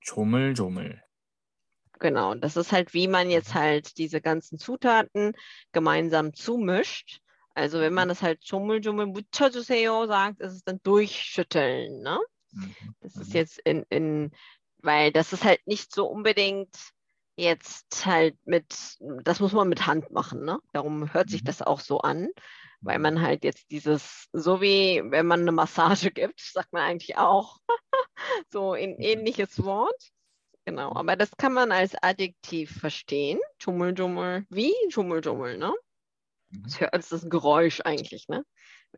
조물조물. 0.00 1.00
Genau, 2.00 2.34
das 2.34 2.56
ist 2.56 2.72
halt, 2.72 2.92
wie 2.92 3.08
man 3.08 3.30
jetzt 3.30 3.54
halt 3.54 3.96
diese 3.98 4.20
ganzen 4.20 4.58
Zutaten 4.58 5.32
gemeinsam 5.72 6.34
zumischt. 6.34 7.20
Also 7.59 7.81
wenn 7.81 7.93
man 7.93 8.07
mhm. 8.07 8.09
das 8.09 8.21
halt 8.21 8.47
Schummel, 8.47 8.81
Schummel, 8.81 9.07
Mutschajuseyo 9.07 10.07
sagt, 10.07 10.39
ist 10.39 10.53
es 10.53 10.63
dann 10.63 10.79
durchschütteln. 10.83 12.01
Ne? 12.01 12.17
Mhm. 12.51 12.75
Das 13.01 13.15
ist 13.17 13.29
mhm. 13.29 13.35
jetzt 13.35 13.59
in, 13.59 13.85
in, 13.89 14.31
weil 14.77 15.11
das 15.11 15.33
ist 15.33 15.43
halt 15.43 15.67
nicht 15.67 15.93
so 15.93 16.07
unbedingt 16.07 16.73
jetzt 17.35 18.05
halt 18.05 18.37
mit, 18.45 18.97
das 18.99 19.41
muss 19.41 19.51
man 19.51 19.67
mit 19.67 19.85
Hand 19.85 20.11
machen. 20.11 20.45
Ne? 20.45 20.59
Darum 20.71 21.13
hört 21.13 21.29
sich 21.29 21.43
das 21.43 21.61
auch 21.61 21.81
so 21.81 21.99
an, 21.99 22.29
weil 22.79 22.97
man 22.99 23.21
halt 23.21 23.43
jetzt 23.43 23.71
dieses, 23.71 24.29
so 24.31 24.61
wie 24.61 25.01
wenn 25.05 25.25
man 25.25 25.41
eine 25.41 25.51
Massage 25.51 26.11
gibt, 26.11 26.39
sagt 26.39 26.71
man 26.71 26.83
eigentlich 26.83 27.17
auch 27.17 27.57
so 28.51 28.71
ein 28.71 28.99
ähnliches 28.99 29.61
Wort. 29.63 30.11
Genau, 30.63 30.93
aber 30.95 31.17
das 31.17 31.31
kann 31.35 31.51
man 31.53 31.73
als 31.73 31.95
Adjektiv 32.01 32.79
verstehen. 32.79 33.39
Schummel, 33.57 33.97
Schummel, 33.97 34.45
wie 34.49 34.73
Schummel, 34.89 35.21
Schummel, 35.21 35.57
ne? 35.57 35.73
Mhm. 36.50 36.62
Das 36.64 36.80
hört- 36.80 36.94
das 36.94 37.12
ist 37.12 37.24
ein 37.24 37.30
Geräusch 37.30 37.80
eigentlich, 37.82 38.28
ne? 38.28 38.44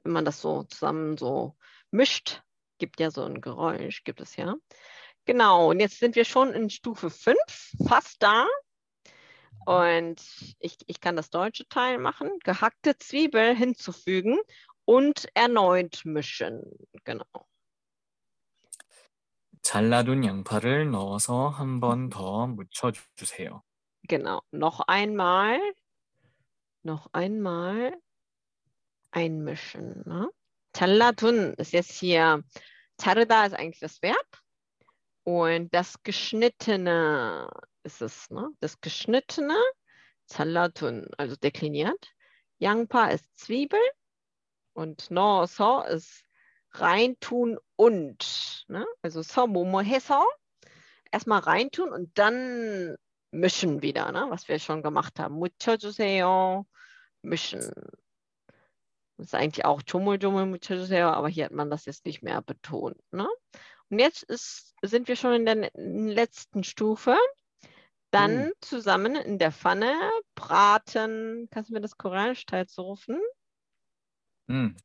Wenn 0.03 0.13
man 0.13 0.25
das 0.25 0.41
so 0.41 0.65
zusammen 0.65 1.17
so 1.17 1.57
mischt, 1.91 2.43
gibt 2.79 3.01
ja 3.01 3.11
so 3.11 3.25
ein 3.25 3.41
Geräusch, 3.41 4.05
gibt 4.05 4.21
es 4.21 4.37
ja. 4.37 4.55
Genau, 5.25 5.71
und 5.71 5.81
jetzt 5.81 5.99
sind 5.99 6.15
wir 6.15 6.25
schon 6.25 6.53
in 6.53 6.71
Stufe 6.71 7.11
5, 7.11 7.37
fast 7.89 8.23
da. 8.23 8.47
Und 9.65 10.21
ich, 10.61 10.79
ich 10.87 11.01
kann 11.01 11.17
das 11.17 11.31
deutsche 11.31 11.67
Teil 11.69 11.99
machen. 11.99 12.31
Gehackte 12.45 12.97
Zwiebel 12.99 13.57
hinzufügen 13.57 14.39
und 14.85 15.27
erneut 15.35 16.03
mischen. 16.05 16.63
Genau. 17.05 17.27
잘라둔 19.63 20.25
양파를 20.25 20.93
넣어서 20.93 21.49
한 21.49 21.81
번 21.81 22.09
더 22.09 22.47
묻혀주세요. 22.47 23.63
Genau. 24.07 24.43
Noch 24.53 24.79
einmal, 24.87 25.59
noch 26.83 27.09
einmal 27.13 27.97
einmischen. 29.11 30.03
Ne? 30.07 30.31
잘라둔 30.77 31.55
ist 31.55 31.73
jetzt 31.73 31.93
hier, 31.93 32.45
자르다 32.99 33.47
ist 33.47 33.55
eigentlich 33.55 33.81
das 33.81 34.03
Verb. 34.03 34.27
Und 35.25 35.75
das 35.75 36.03
Geschnittene 36.03 37.49
ist 37.83 38.03
es, 38.03 38.31
ne? 38.31 38.51
Das 38.61 38.81
Geschnittene, 38.81 39.57
잘라둔, 40.27 41.09
also 41.17 41.35
dekliniert. 41.37 42.13
양파 42.61 43.09
ist 43.09 43.27
Zwiebel 43.37 43.81
und 44.75 45.11
넣어서 45.11 45.85
ist 45.89 46.23
reintun 46.73 47.59
und, 47.77 48.65
ne? 48.69 48.87
Also 49.03 49.23
서 49.23 49.47
뭐뭐 49.47 49.83
해서 49.83 50.25
erstmal 51.11 51.41
reintun 51.41 51.91
und 51.91 52.19
dann 52.19 52.97
mischen 53.31 53.83
wieder, 53.83 54.13
ne? 54.13 54.27
Was 54.31 54.49
wir 54.49 54.59
schon 54.59 54.83
gemacht 54.83 55.19
haben. 55.19 55.37
묻혀주세요, 55.39 56.67
mischen. 57.23 57.61
Das 59.19 59.29
ist 59.29 59.35
eigentlich 59.35 59.65
auch 59.65 59.83
조물조물 59.83 60.47
묻혀주세요, 60.47 61.09
aber 61.11 61.29
hier 61.29 61.47
hat 61.47 61.53
man 61.53 61.71
das 61.71 61.87
jetzt 61.87 62.05
nicht 62.05 62.23
mehr 62.23 62.43
betont, 62.43 62.97
ne? 63.13 63.27
Und 63.89 63.99
jetzt 63.99 64.23
ist, 64.25 64.75
sind 64.83 65.09
wir 65.09 65.17
schon 65.17 65.33
in 65.35 65.47
der 65.47 65.55
ne- 65.55 65.71
letzten 65.75 66.65
Stufe. 66.65 67.17
Dann 68.11 68.49
Uh. 68.49 68.53
zusammen 68.61 69.15
in 69.17 69.39
der 69.39 69.53
Pfanne 69.53 69.93
braten. 70.35 71.49
Kannst 71.51 71.71
du 71.71 71.75
mir 71.75 71.81
das 71.81 71.97
koreanische 71.99 72.47
Teil 72.47 72.67
zurufen? 72.67 73.21
음, 74.49 74.77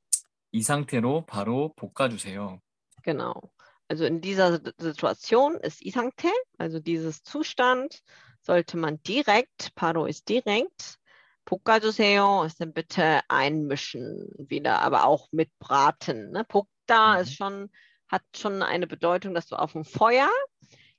이 0.52 0.62
상태로 0.64 1.26
바로 1.28 1.74
볶아주세요. 1.76 2.60
Genau. 3.04 3.52
Also 3.88 4.06
in 4.06 4.22
dieser 4.22 4.54
S- 4.54 4.74
Situation 4.78 5.56
ist 5.56 5.82
Isangte, 5.82 6.30
also 6.58 6.80
dieses 6.80 7.24
Zustand, 7.24 8.02
sollte 8.47 8.77
man 8.77 9.03
direkt, 9.03 9.75
Paro 9.75 10.07
ist 10.07 10.29
direkt, 10.29 10.99
Pokkajuseyo 11.45 12.45
ist 12.45 12.61
dann 12.61 12.73
bitte 12.73 13.21
einmischen 13.29 14.31
wieder, 14.39 14.83
aber 14.83 15.05
auch 15.05 15.29
mit 15.33 15.51
Braten. 15.59 16.31
Ne? 16.31 16.45
Pokta 16.45 17.15
mhm. 17.15 17.21
ist 17.21 17.35
schon, 17.35 17.71
hat 18.09 18.23
schon 18.37 18.63
eine 18.63 18.87
Bedeutung, 18.87 19.35
dass 19.35 19.47
du 19.47 19.57
auf 19.57 19.73
dem 19.73 19.85
Feuer 19.85 20.31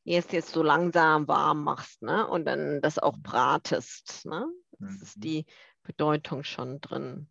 jetzt 0.03 0.31
jetzt 0.31 0.51
so 0.51 0.63
langsam 0.63 1.27
warm 1.27 1.63
machst 1.63 2.01
ne? 2.01 2.27
und 2.27 2.45
dann 2.45 2.81
das 2.81 2.99
auch 2.99 3.17
mhm. 3.17 3.23
bratest. 3.23 4.25
Ne? 4.25 4.45
Das 4.79 5.01
ist 5.01 5.17
mhm. 5.17 5.21
die 5.21 5.45
Bedeutung 5.83 6.43
schon 6.43 6.79
drin. 6.81 7.29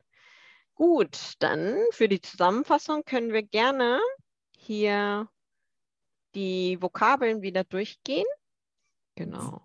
Gut, 0.75 1.35
dann 1.39 1.79
für 1.91 2.09
die 2.09 2.21
Zusammenfassung 2.21 3.05
können 3.05 3.33
wir 3.33 3.43
gerne 3.43 4.01
hier 4.59 5.29
die 6.35 6.81
Vokabeln 6.81 7.41
wieder 7.41 7.65
durchgehen. 7.65 8.27
Genau. 9.15 9.63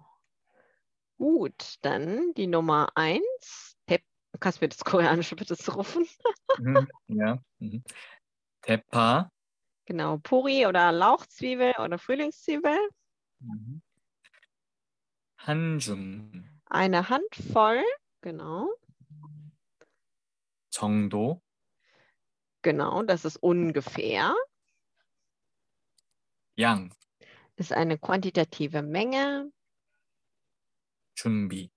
Gut, 1.21 1.77
dann 1.83 2.33
die 2.33 2.47
Nummer 2.47 2.89
eins. 2.95 3.77
Tep 3.85 4.01
Kannst 4.39 4.59
du 4.59 4.65
mir 4.65 4.69
das 4.69 4.83
koreanische 4.83 5.35
bitte 5.35 5.55
rufen? 5.71 6.07
Mhm, 6.57 6.87
ja. 7.09 7.37
Mhm. 7.59 7.83
Tepa. 8.63 9.31
Genau, 9.85 10.17
Puri 10.17 10.65
oder 10.65 10.91
Lauchzwiebel 10.91 11.75
oder 11.77 11.99
Frühlingszwiebel. 11.99 12.75
Mhm. 13.37 13.83
Hanjum. 15.37 16.49
Eine 16.65 17.07
Handvoll, 17.07 17.83
genau. 18.21 18.73
정도. 20.71 21.43
Genau, 22.63 23.03
das 23.03 23.25
ist 23.25 23.37
ungefähr. 23.37 24.33
Yang. 26.55 26.95
Ist 27.57 27.73
eine 27.73 27.99
quantitative 27.99 28.81
Menge. 28.81 29.51
준비, 31.14 31.70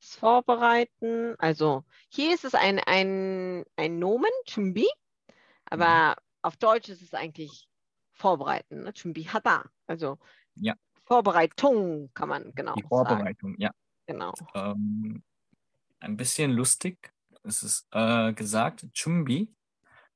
Das 0.00 0.14
Vorbereiten. 0.16 1.34
Also 1.38 1.84
hier 2.08 2.34
ist 2.34 2.44
es 2.44 2.54
ein, 2.54 2.78
ein, 2.80 3.64
ein 3.76 3.98
Nomen, 3.98 4.30
준비, 4.46 4.88
aber 5.66 6.16
auf 6.42 6.56
Deutsch 6.56 6.88
ist 6.88 7.02
es 7.02 7.14
eigentlich 7.14 7.68
vorbereiten, 8.12 8.82
ne? 8.84 8.92
준비하다. 8.92 9.70
Also 9.86 10.18
Ja. 10.54 10.74
Vorbereitung 11.04 12.10
kann 12.14 12.28
man 12.28 12.52
genau 12.54 12.74
die 12.74 12.82
sagen. 12.82 12.88
Vorbereitung, 12.88 13.56
ja. 13.58 13.70
Genau. 14.06 14.32
Ähm, 14.54 15.22
ein 16.00 16.16
bisschen 16.16 16.52
lustig. 16.52 17.12
Es 17.42 17.62
ist 17.62 17.86
äh, 17.92 18.32
gesagt, 18.32 18.86
준비 18.92 19.52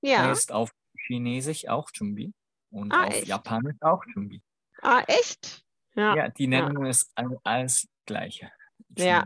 Ja. 0.01 0.29
heißt 0.29 0.53
auf 0.53 0.70
Chinesisch 1.07 1.66
auch 1.68 1.90
준비 1.90 2.33
und 2.70 2.92
Ah, 2.92 3.05
auf 3.05 3.14
echt? 3.14 3.27
Japanisch 3.27 3.77
auch 3.81 4.03
준비. 4.12 4.42
Ah, 4.83 5.03
echt? 5.07 5.64
Ja, 5.94 6.16
Ja, 6.16 6.29
die 6.29 6.47
nennen 6.47 6.85
es 6.87 7.11
all- 7.14 7.38
als 7.44 7.88
Gleiche. 8.10 8.52
Ja, 8.98 9.24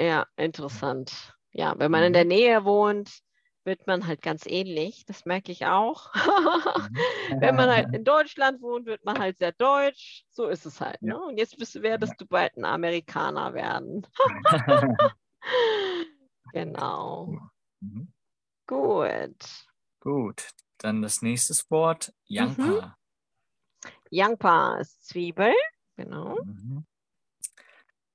ja, 0.00 0.26
interessant. 0.36 1.34
Ja, 1.52 1.74
wenn 1.78 1.90
man 1.90 2.02
in 2.02 2.12
mhm. 2.12 2.14
der 2.14 2.24
Nähe 2.24 2.64
wohnt, 2.64 3.10
wird 3.64 3.86
man 3.86 4.06
halt 4.06 4.22
ganz 4.22 4.46
ähnlich. 4.46 5.04
Das 5.04 5.26
merke 5.26 5.52
ich 5.52 5.66
auch. 5.66 6.14
Mhm. 6.14 6.16
wenn 7.40 7.56
man 7.56 7.68
halt 7.68 7.94
in 7.94 8.04
Deutschland 8.04 8.62
wohnt, 8.62 8.86
wird 8.86 9.04
man 9.04 9.18
halt 9.18 9.38
sehr 9.38 9.52
deutsch. 9.52 10.24
So 10.30 10.46
ist 10.46 10.64
es 10.64 10.80
halt. 10.80 10.96
Ja. 11.02 11.14
Ne? 11.14 11.22
Und 11.22 11.36
jetzt 11.36 11.58
bist, 11.58 11.74
du, 11.74 11.82
werdest 11.82 12.12
ja. 12.12 12.16
du 12.20 12.26
bald 12.26 12.56
ein 12.56 12.64
Amerikaner 12.64 13.52
werden. 13.52 14.06
genau. 16.54 17.38
Mhm. 17.80 18.10
Gut. 18.66 19.66
Gut. 20.00 20.48
Dann 20.78 21.02
das 21.02 21.20
nächste 21.20 21.52
Wort, 21.70 22.14
Yangpa. 22.24 22.96
Mhm. 23.84 23.90
Yangpa 24.10 24.78
ist 24.78 25.06
Zwiebel. 25.06 25.52
Genau. 25.96 26.38
Mhm. 26.42 26.86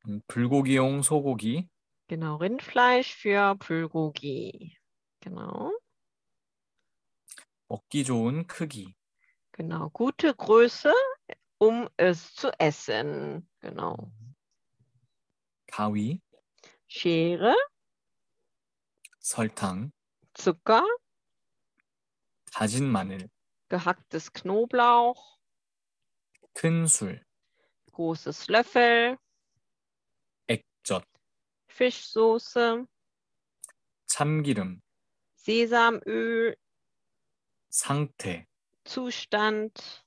음, 0.07 0.21
불고기용 0.27 1.01
소고기, 1.01 1.69
Genau. 2.09 2.37
Rindfleisch 2.37 3.13
für 3.15 3.55
Bulgogi. 3.55 4.77
Genau. 5.19 5.73
먹기 7.67 8.05
좋은 8.05 8.47
크기. 8.47 8.95
Genau. 9.51 9.89
Gute 9.89 10.33
Größe, 10.33 10.93
um 11.59 11.89
es 11.97 12.33
zu 12.33 12.49
essen. 12.59 13.49
Genau. 13.59 14.09
가위, 15.67 16.21
Schere, 16.87 17.53
설탕, 19.19 19.91
Zucker, 20.33 20.85
다진 22.53 22.89
마늘, 22.89 23.29
gehacktes 23.67 24.31
Knoblauch, 24.31 25.37
큰 26.53 26.87
술, 26.87 27.21
großes 27.91 28.47
Löffel, 28.47 29.17
액젓, 30.86 31.06
Fischsoße, 31.68 32.86
참기름, 34.06 34.82
Sesamöl, 35.36 36.56
상태, 37.70 38.46
Zustand, 38.84 40.04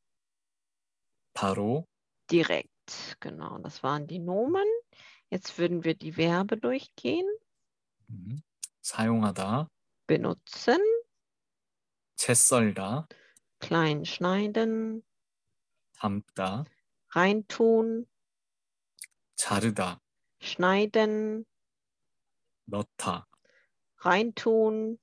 바로, 1.34 1.88
direkt. 2.30 2.72
Genau, 3.20 3.58
das 3.60 3.82
waren 3.84 4.06
die 4.08 4.20
Nomen. 4.20 4.68
Jetzt 5.30 5.58
würden 5.58 5.84
wir 5.84 5.96
die 5.96 6.14
Verbe 6.14 6.58
durchgehen. 6.58 7.26
음, 8.10 8.42
사용하다, 8.82 9.70
benutzen, 10.08 10.80
채 12.16 12.34
썰다, 12.34 13.08
klein 13.60 14.06
schneiden, 14.06 15.04
담다, 15.94 16.66
reintun, 17.16 18.06
자르다, 19.36 20.00
schneiden, 20.42 21.46
넣다, 22.66 23.26
reintun, 24.04 24.98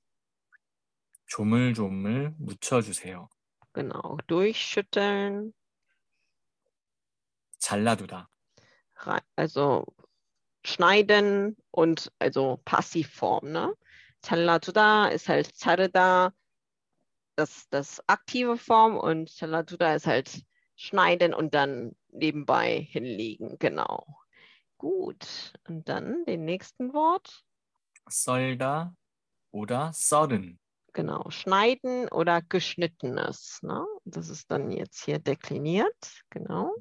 조물조물 1.27 2.35
묻혀주세요. 2.37 3.29
genau, 3.73 4.17
durchschütteln, 4.27 5.53
잘라두다, 7.59 8.27
rei- 9.05 9.21
also 9.35 9.85
schneiden 10.65 11.55
und 11.71 12.11
also 12.19 12.57
Passivform, 12.65 13.51
ne? 13.51 13.73
잘라두다 14.21 15.09
ist 15.11 15.27
halt 15.27 15.53
자르다, 15.55 16.33
das, 17.35 17.67
das 17.69 17.99
aktive 18.07 18.57
Form 18.57 18.97
und 18.97 19.29
잘라두다 19.29 19.95
ist 19.95 20.05
halt 20.07 20.45
schneiden 20.75 21.33
und 21.33 21.53
dann 21.53 21.95
nebenbei 22.11 22.79
hinlegen, 22.91 23.57
genau. 23.59 24.05
Gut, 24.77 25.53
und 25.67 25.87
dann 25.87 26.25
den 26.25 26.45
nächsten 26.45 26.93
Wort, 26.93 27.43
썰다 28.09 28.93
oder 29.51 29.93
썰은, 29.93 30.59
genau, 30.93 31.29
schneiden 31.29 32.07
oder 32.09 32.41
geschnittenes, 32.41 33.59
ne? 33.61 33.85
Das 34.03 34.29
ist 34.29 34.51
dann 34.51 34.71
jetzt 34.71 35.05
hier 35.05 35.19
dekliniert, 35.19 36.23
genau. 36.29 36.73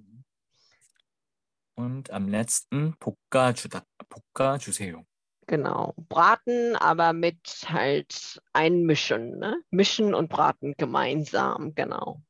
und 1.74 2.10
am 2.10 2.28
letzten 2.28 2.94
볶아주다, 2.98 3.84
볶아주세요. 4.08 5.04
Genau, 5.48 5.94
braten, 5.96 6.76
aber 6.76 7.12
mit 7.12 7.64
halt 7.66 8.40
einmischen, 8.52 9.38
ne? 9.38 9.60
Mischen 9.70 10.14
und 10.14 10.28
braten 10.28 10.74
gemeinsam, 10.78 11.74
genau. 11.74 12.22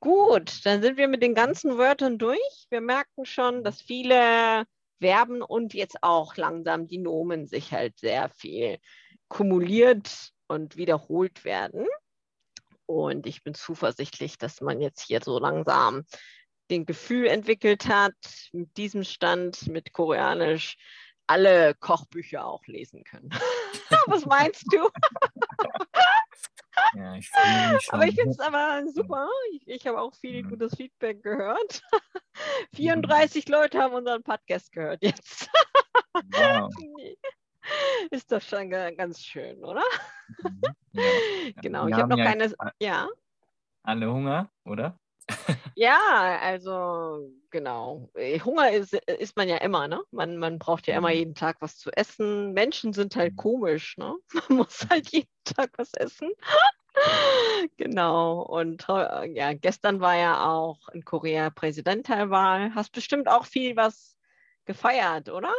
Gut, 0.00 0.64
dann 0.64 0.80
sind 0.82 0.96
wir 0.96 1.08
mit 1.08 1.22
den 1.22 1.34
ganzen 1.34 1.78
Wörtern 1.78 2.18
durch. 2.18 2.66
Wir 2.70 2.80
merken 2.80 3.24
schon, 3.24 3.64
dass 3.64 3.82
viele 3.82 4.64
Verben 4.99 5.41
und 5.41 5.73
jetzt 5.73 5.97
auch 6.01 6.35
langsam 6.37 6.87
die 6.87 6.97
Nomen 6.97 7.45
sich 7.45 7.71
halt 7.71 7.99
sehr 7.99 8.29
viel 8.29 8.79
kumuliert 9.27 10.31
und 10.47 10.77
wiederholt 10.77 11.45
werden. 11.45 11.85
Und 12.85 13.27
ich 13.27 13.43
bin 13.43 13.53
zuversichtlich, 13.53 14.37
dass 14.37 14.61
man 14.61 14.81
jetzt 14.81 15.01
hier 15.01 15.21
so 15.21 15.39
langsam 15.39 16.05
den 16.71 16.85
Gefühl 16.85 17.27
entwickelt 17.27 17.87
hat, 17.87 18.15
mit 18.51 18.75
diesem 18.77 19.03
Stand, 19.03 19.67
mit 19.67 19.93
Koreanisch, 19.93 20.77
alle 21.27 21.75
Kochbücher 21.75 22.45
auch 22.45 22.65
lesen 22.65 23.03
können. 23.03 23.29
Was 24.07 24.25
meinst 24.25 24.65
du? 24.71 24.89
Ja, 26.95 27.15
ich 27.15 27.29
Aber 27.89 28.05
ich 28.05 28.15
finde 28.15 28.31
es 28.31 28.39
aber 28.39 28.83
super. 28.87 29.27
Ich, 29.51 29.67
ich 29.67 29.87
habe 29.87 29.99
auch 30.01 30.13
viel 30.15 30.43
Mhm. 30.43 30.49
gutes 30.49 30.75
Feedback 30.75 31.21
gehört. 31.23 31.81
34 32.73 33.47
Leute 33.49 33.79
haben 33.79 33.93
unseren 33.93 34.23
Podcast 34.23 34.71
gehört 34.71 35.01
jetzt. 35.03 35.49
wow. 36.13 36.71
Ist 38.11 38.31
doch 38.31 38.41
schon 38.41 38.69
ga- 38.69 38.91
ganz 38.91 39.23
schön, 39.23 39.63
oder? 39.63 39.83
Mhm. 40.43 40.61
Ja. 40.93 41.03
Genau, 41.61 41.85
Wir 41.85 41.89
ich 41.95 41.95
habe 42.01 42.09
noch 42.09 42.17
ja 42.17 42.25
keine. 42.25 42.53
Ja. 42.79 43.07
alle 43.83 44.11
Hunger, 44.11 44.49
oder? 44.65 44.97
Ja, 45.75 46.39
also 46.41 47.29
genau. 47.51 48.09
Äh, 48.15 48.39
Hunger 48.39 48.71
ist, 48.71 48.93
ist 48.93 49.35
man 49.37 49.47
ja 49.47 49.57
immer, 49.57 49.87
ne? 49.87 50.01
Man, 50.11 50.37
man 50.37 50.59
braucht 50.59 50.87
ja 50.87 50.95
immer 50.97 51.09
Mhm. 51.09 51.15
jeden 51.15 51.35
Tag 51.35 51.57
was 51.61 51.77
zu 51.77 51.91
essen. 51.91 52.53
Menschen 52.53 52.93
sind 52.93 53.15
halt 53.15 53.33
Mhm. 53.33 53.37
komisch, 53.37 53.97
ne? 53.97 54.15
Man 54.49 54.57
muss 54.57 54.85
halt 54.89 55.09
jeden 55.11 55.29
Tag 55.45 55.71
was 55.77 55.93
essen. 55.93 56.31
Genau. 57.77 58.41
Und 58.41 58.85
ja, 58.89 59.53
gestern 59.53 60.01
war 60.01 60.15
ja 60.17 60.45
auch 60.49 60.89
in 60.89 61.05
Korea 61.05 61.49
Präsidentschaftswahl. 61.49 62.73
Hast 62.75 62.91
bestimmt 62.91 63.27
auch 63.29 63.45
viel 63.45 63.75
was 63.75 64.17
gefeiert, 64.65 65.29
oder? 65.29 65.53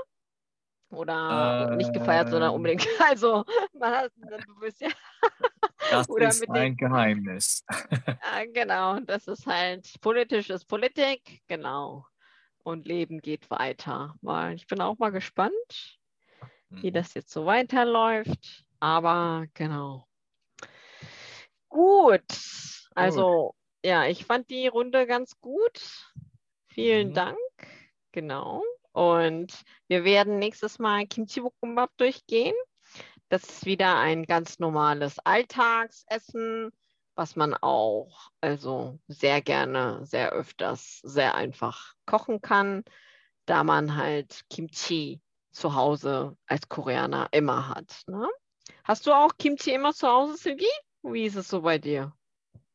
Oder 0.90 1.76
nicht 1.76 1.92
gefeiert, 1.92 2.30
sondern 2.30 2.50
Ähm. 2.50 2.56
unbedingt. 2.56 2.86
Also, 3.00 3.44
man 3.72 3.92
hat, 3.92 4.12
du 4.16 4.58
bist 4.60 4.80
ja. 4.80 4.88
Das 5.90 6.08
ist 6.08 6.48
ein 6.50 6.76
Geheimnis. 6.76 7.64
Ja, 8.22 8.44
genau, 8.52 9.00
das 9.00 9.26
ist 9.26 9.46
halt 9.46 9.88
politisch 10.00 10.50
ist 10.50 10.66
Politik, 10.66 11.42
genau. 11.48 12.06
Und 12.62 12.86
Leben 12.86 13.20
geht 13.20 13.50
weiter. 13.50 14.14
Weil 14.20 14.54
ich 14.54 14.66
bin 14.66 14.80
auch 14.80 14.98
mal 14.98 15.10
gespannt, 15.10 15.98
wie 16.70 16.90
Mhm. 16.90 16.94
das 16.94 17.14
jetzt 17.14 17.30
so 17.30 17.46
weiterläuft. 17.46 18.64
Aber 18.80 19.46
genau. 19.54 20.06
Gut. 21.68 22.22
Also, 22.94 23.54
ja, 23.84 24.06
ich 24.06 24.24
fand 24.24 24.50
die 24.50 24.66
Runde 24.68 25.06
ganz 25.06 25.40
gut. 25.40 25.80
Vielen 26.68 27.10
Mhm. 27.10 27.14
Dank. 27.14 27.38
Genau. 28.12 28.62
Und 29.00 29.62
wir 29.88 30.04
werden 30.04 30.38
nächstes 30.38 30.78
Mal 30.78 31.06
Kimchi 31.06 31.40
Bokkeumbap 31.40 31.90
durchgehen. 31.96 32.54
Das 33.30 33.44
ist 33.44 33.64
wieder 33.64 33.98
ein 33.98 34.24
ganz 34.24 34.58
normales 34.58 35.18
Alltagsessen, 35.20 36.70
was 37.14 37.34
man 37.34 37.54
auch 37.54 38.30
also 38.42 39.00
sehr 39.08 39.40
gerne, 39.40 40.04
sehr 40.04 40.32
öfters, 40.32 41.00
sehr 41.02 41.34
einfach 41.34 41.94
kochen 42.04 42.42
kann, 42.42 42.84
da 43.46 43.64
man 43.64 43.96
halt 43.96 44.42
Kimchi 44.50 45.22
zu 45.50 45.74
Hause 45.74 46.36
als 46.46 46.68
Koreaner 46.68 47.28
immer 47.32 47.70
hat. 47.70 48.02
Ne? 48.06 48.28
Hast 48.84 49.06
du 49.06 49.12
auch 49.12 49.30
Kimchi 49.38 49.72
immer 49.72 49.94
zu 49.94 50.08
Hause, 50.08 50.36
Silgi? 50.36 50.68
Wie 51.04 51.24
ist 51.24 51.36
es 51.36 51.48
so 51.48 51.62
bei 51.62 51.78
dir? 51.78 52.12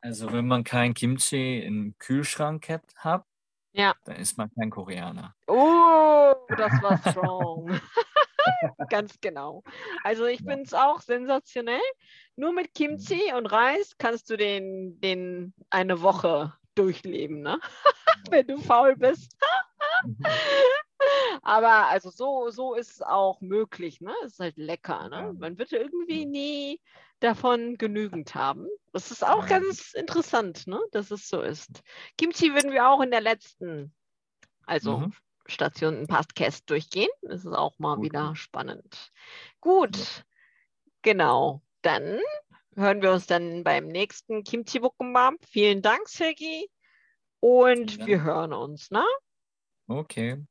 Also 0.02 0.34
wenn 0.34 0.48
man 0.48 0.64
kein 0.64 0.96
Kimchi 0.96 1.60
im 1.60 1.94
Kühlschrank 2.00 2.68
hat, 2.98 3.35
Ja. 3.76 3.94
dann 4.06 4.16
ist 4.16 4.38
man 4.38 4.50
kein 4.58 4.70
Koreaner. 4.70 5.36
Oh, 5.48 6.34
das 6.56 6.72
war 6.82 6.98
strong. 7.12 7.80
Ganz 8.90 9.20
genau. 9.20 9.64
Also 10.04 10.26
ich 10.26 10.40
Ja. 10.42 10.52
finde 10.52 10.64
es 10.66 10.74
auch 10.74 11.02
sensationell. 11.02 11.82
Nur 12.38 12.54
mit 12.54 12.74
Kimchi 12.74 13.34
und 13.34 13.48
Reis 13.48 13.98
kannst 13.98 14.30
du 14.30 14.38
den, 14.38 15.00
den 15.02 15.54
eine 15.70 16.02
Woche 16.02 16.54
durchleben, 16.76 17.42
ne? 17.42 17.60
Wenn 18.30 18.48
du 18.48 18.58
faul 18.60 18.96
bist. 18.96 19.36
Mhm. 20.06 20.26
Aber 21.42 21.88
also 21.88 22.10
so, 22.10 22.50
so 22.50 22.74
ist 22.76 22.92
es 22.92 23.02
auch 23.02 23.42
möglich, 23.42 24.00
ne? 24.02 24.14
Es 24.26 24.34
ist 24.34 24.40
halt 24.40 24.58
lecker, 24.58 25.10
ne? 25.10 25.34
Man 25.38 25.58
wird 25.58 25.72
irgendwie 25.74 26.26
nie 26.26 26.82
davon 27.26 27.78
genügend 27.78 28.34
haben. 28.36 28.68
Das 28.94 29.12
ist 29.12 29.26
auch 29.26 29.44
Ja. 29.50 29.60
ganz 29.60 29.94
interessant, 29.94 30.68
ne? 30.68 30.80
Dass 30.92 31.12
es 31.12 31.28
so 31.28 31.42
ist. 31.42 31.82
Kimchi 32.18 32.54
würden 32.54 32.72
wir 32.72 32.88
auch 32.90 33.02
in 33.02 33.12
der 33.12 33.22
letzten, 33.22 33.94
also 34.66 35.00
Mhm. 35.00 35.14
Station 35.48 35.98
im 36.00 36.08
Podcast 36.08 36.70
durchgehen. 36.70 37.10
Das 37.22 37.46
ist 37.46 37.54
auch 37.54 37.78
mal 37.78 37.96
Gut. 37.98 38.06
wieder 38.06 38.36
spannend. 38.36 39.12
Gut, 39.62 40.26
genau. 41.02 41.62
Dann 41.82 42.20
hören 42.76 43.02
wir 43.02 43.12
uns 43.12 43.28
dann 43.28 43.64
beim 43.64 43.88
nächsten 43.88 44.44
Kimchi 44.44 44.80
Bokkeumbap. 44.80 45.36
Vielen 45.48 45.82
Dank, 45.82 46.08
Sergi. 46.08 46.70
Und 47.42 47.92
Vielen 47.92 48.08
wir 48.08 48.24
hören 48.24 48.54
uns, 48.54 48.90
ne? 48.90 49.04
Okay, 49.88 50.44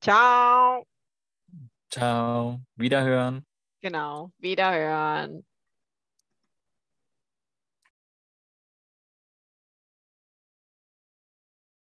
Ciao. 0.00 0.84
ciao, 1.88 2.60
wiederhören. 2.74 3.46
Genau, 3.80 4.32
wiederhören. 4.38 5.46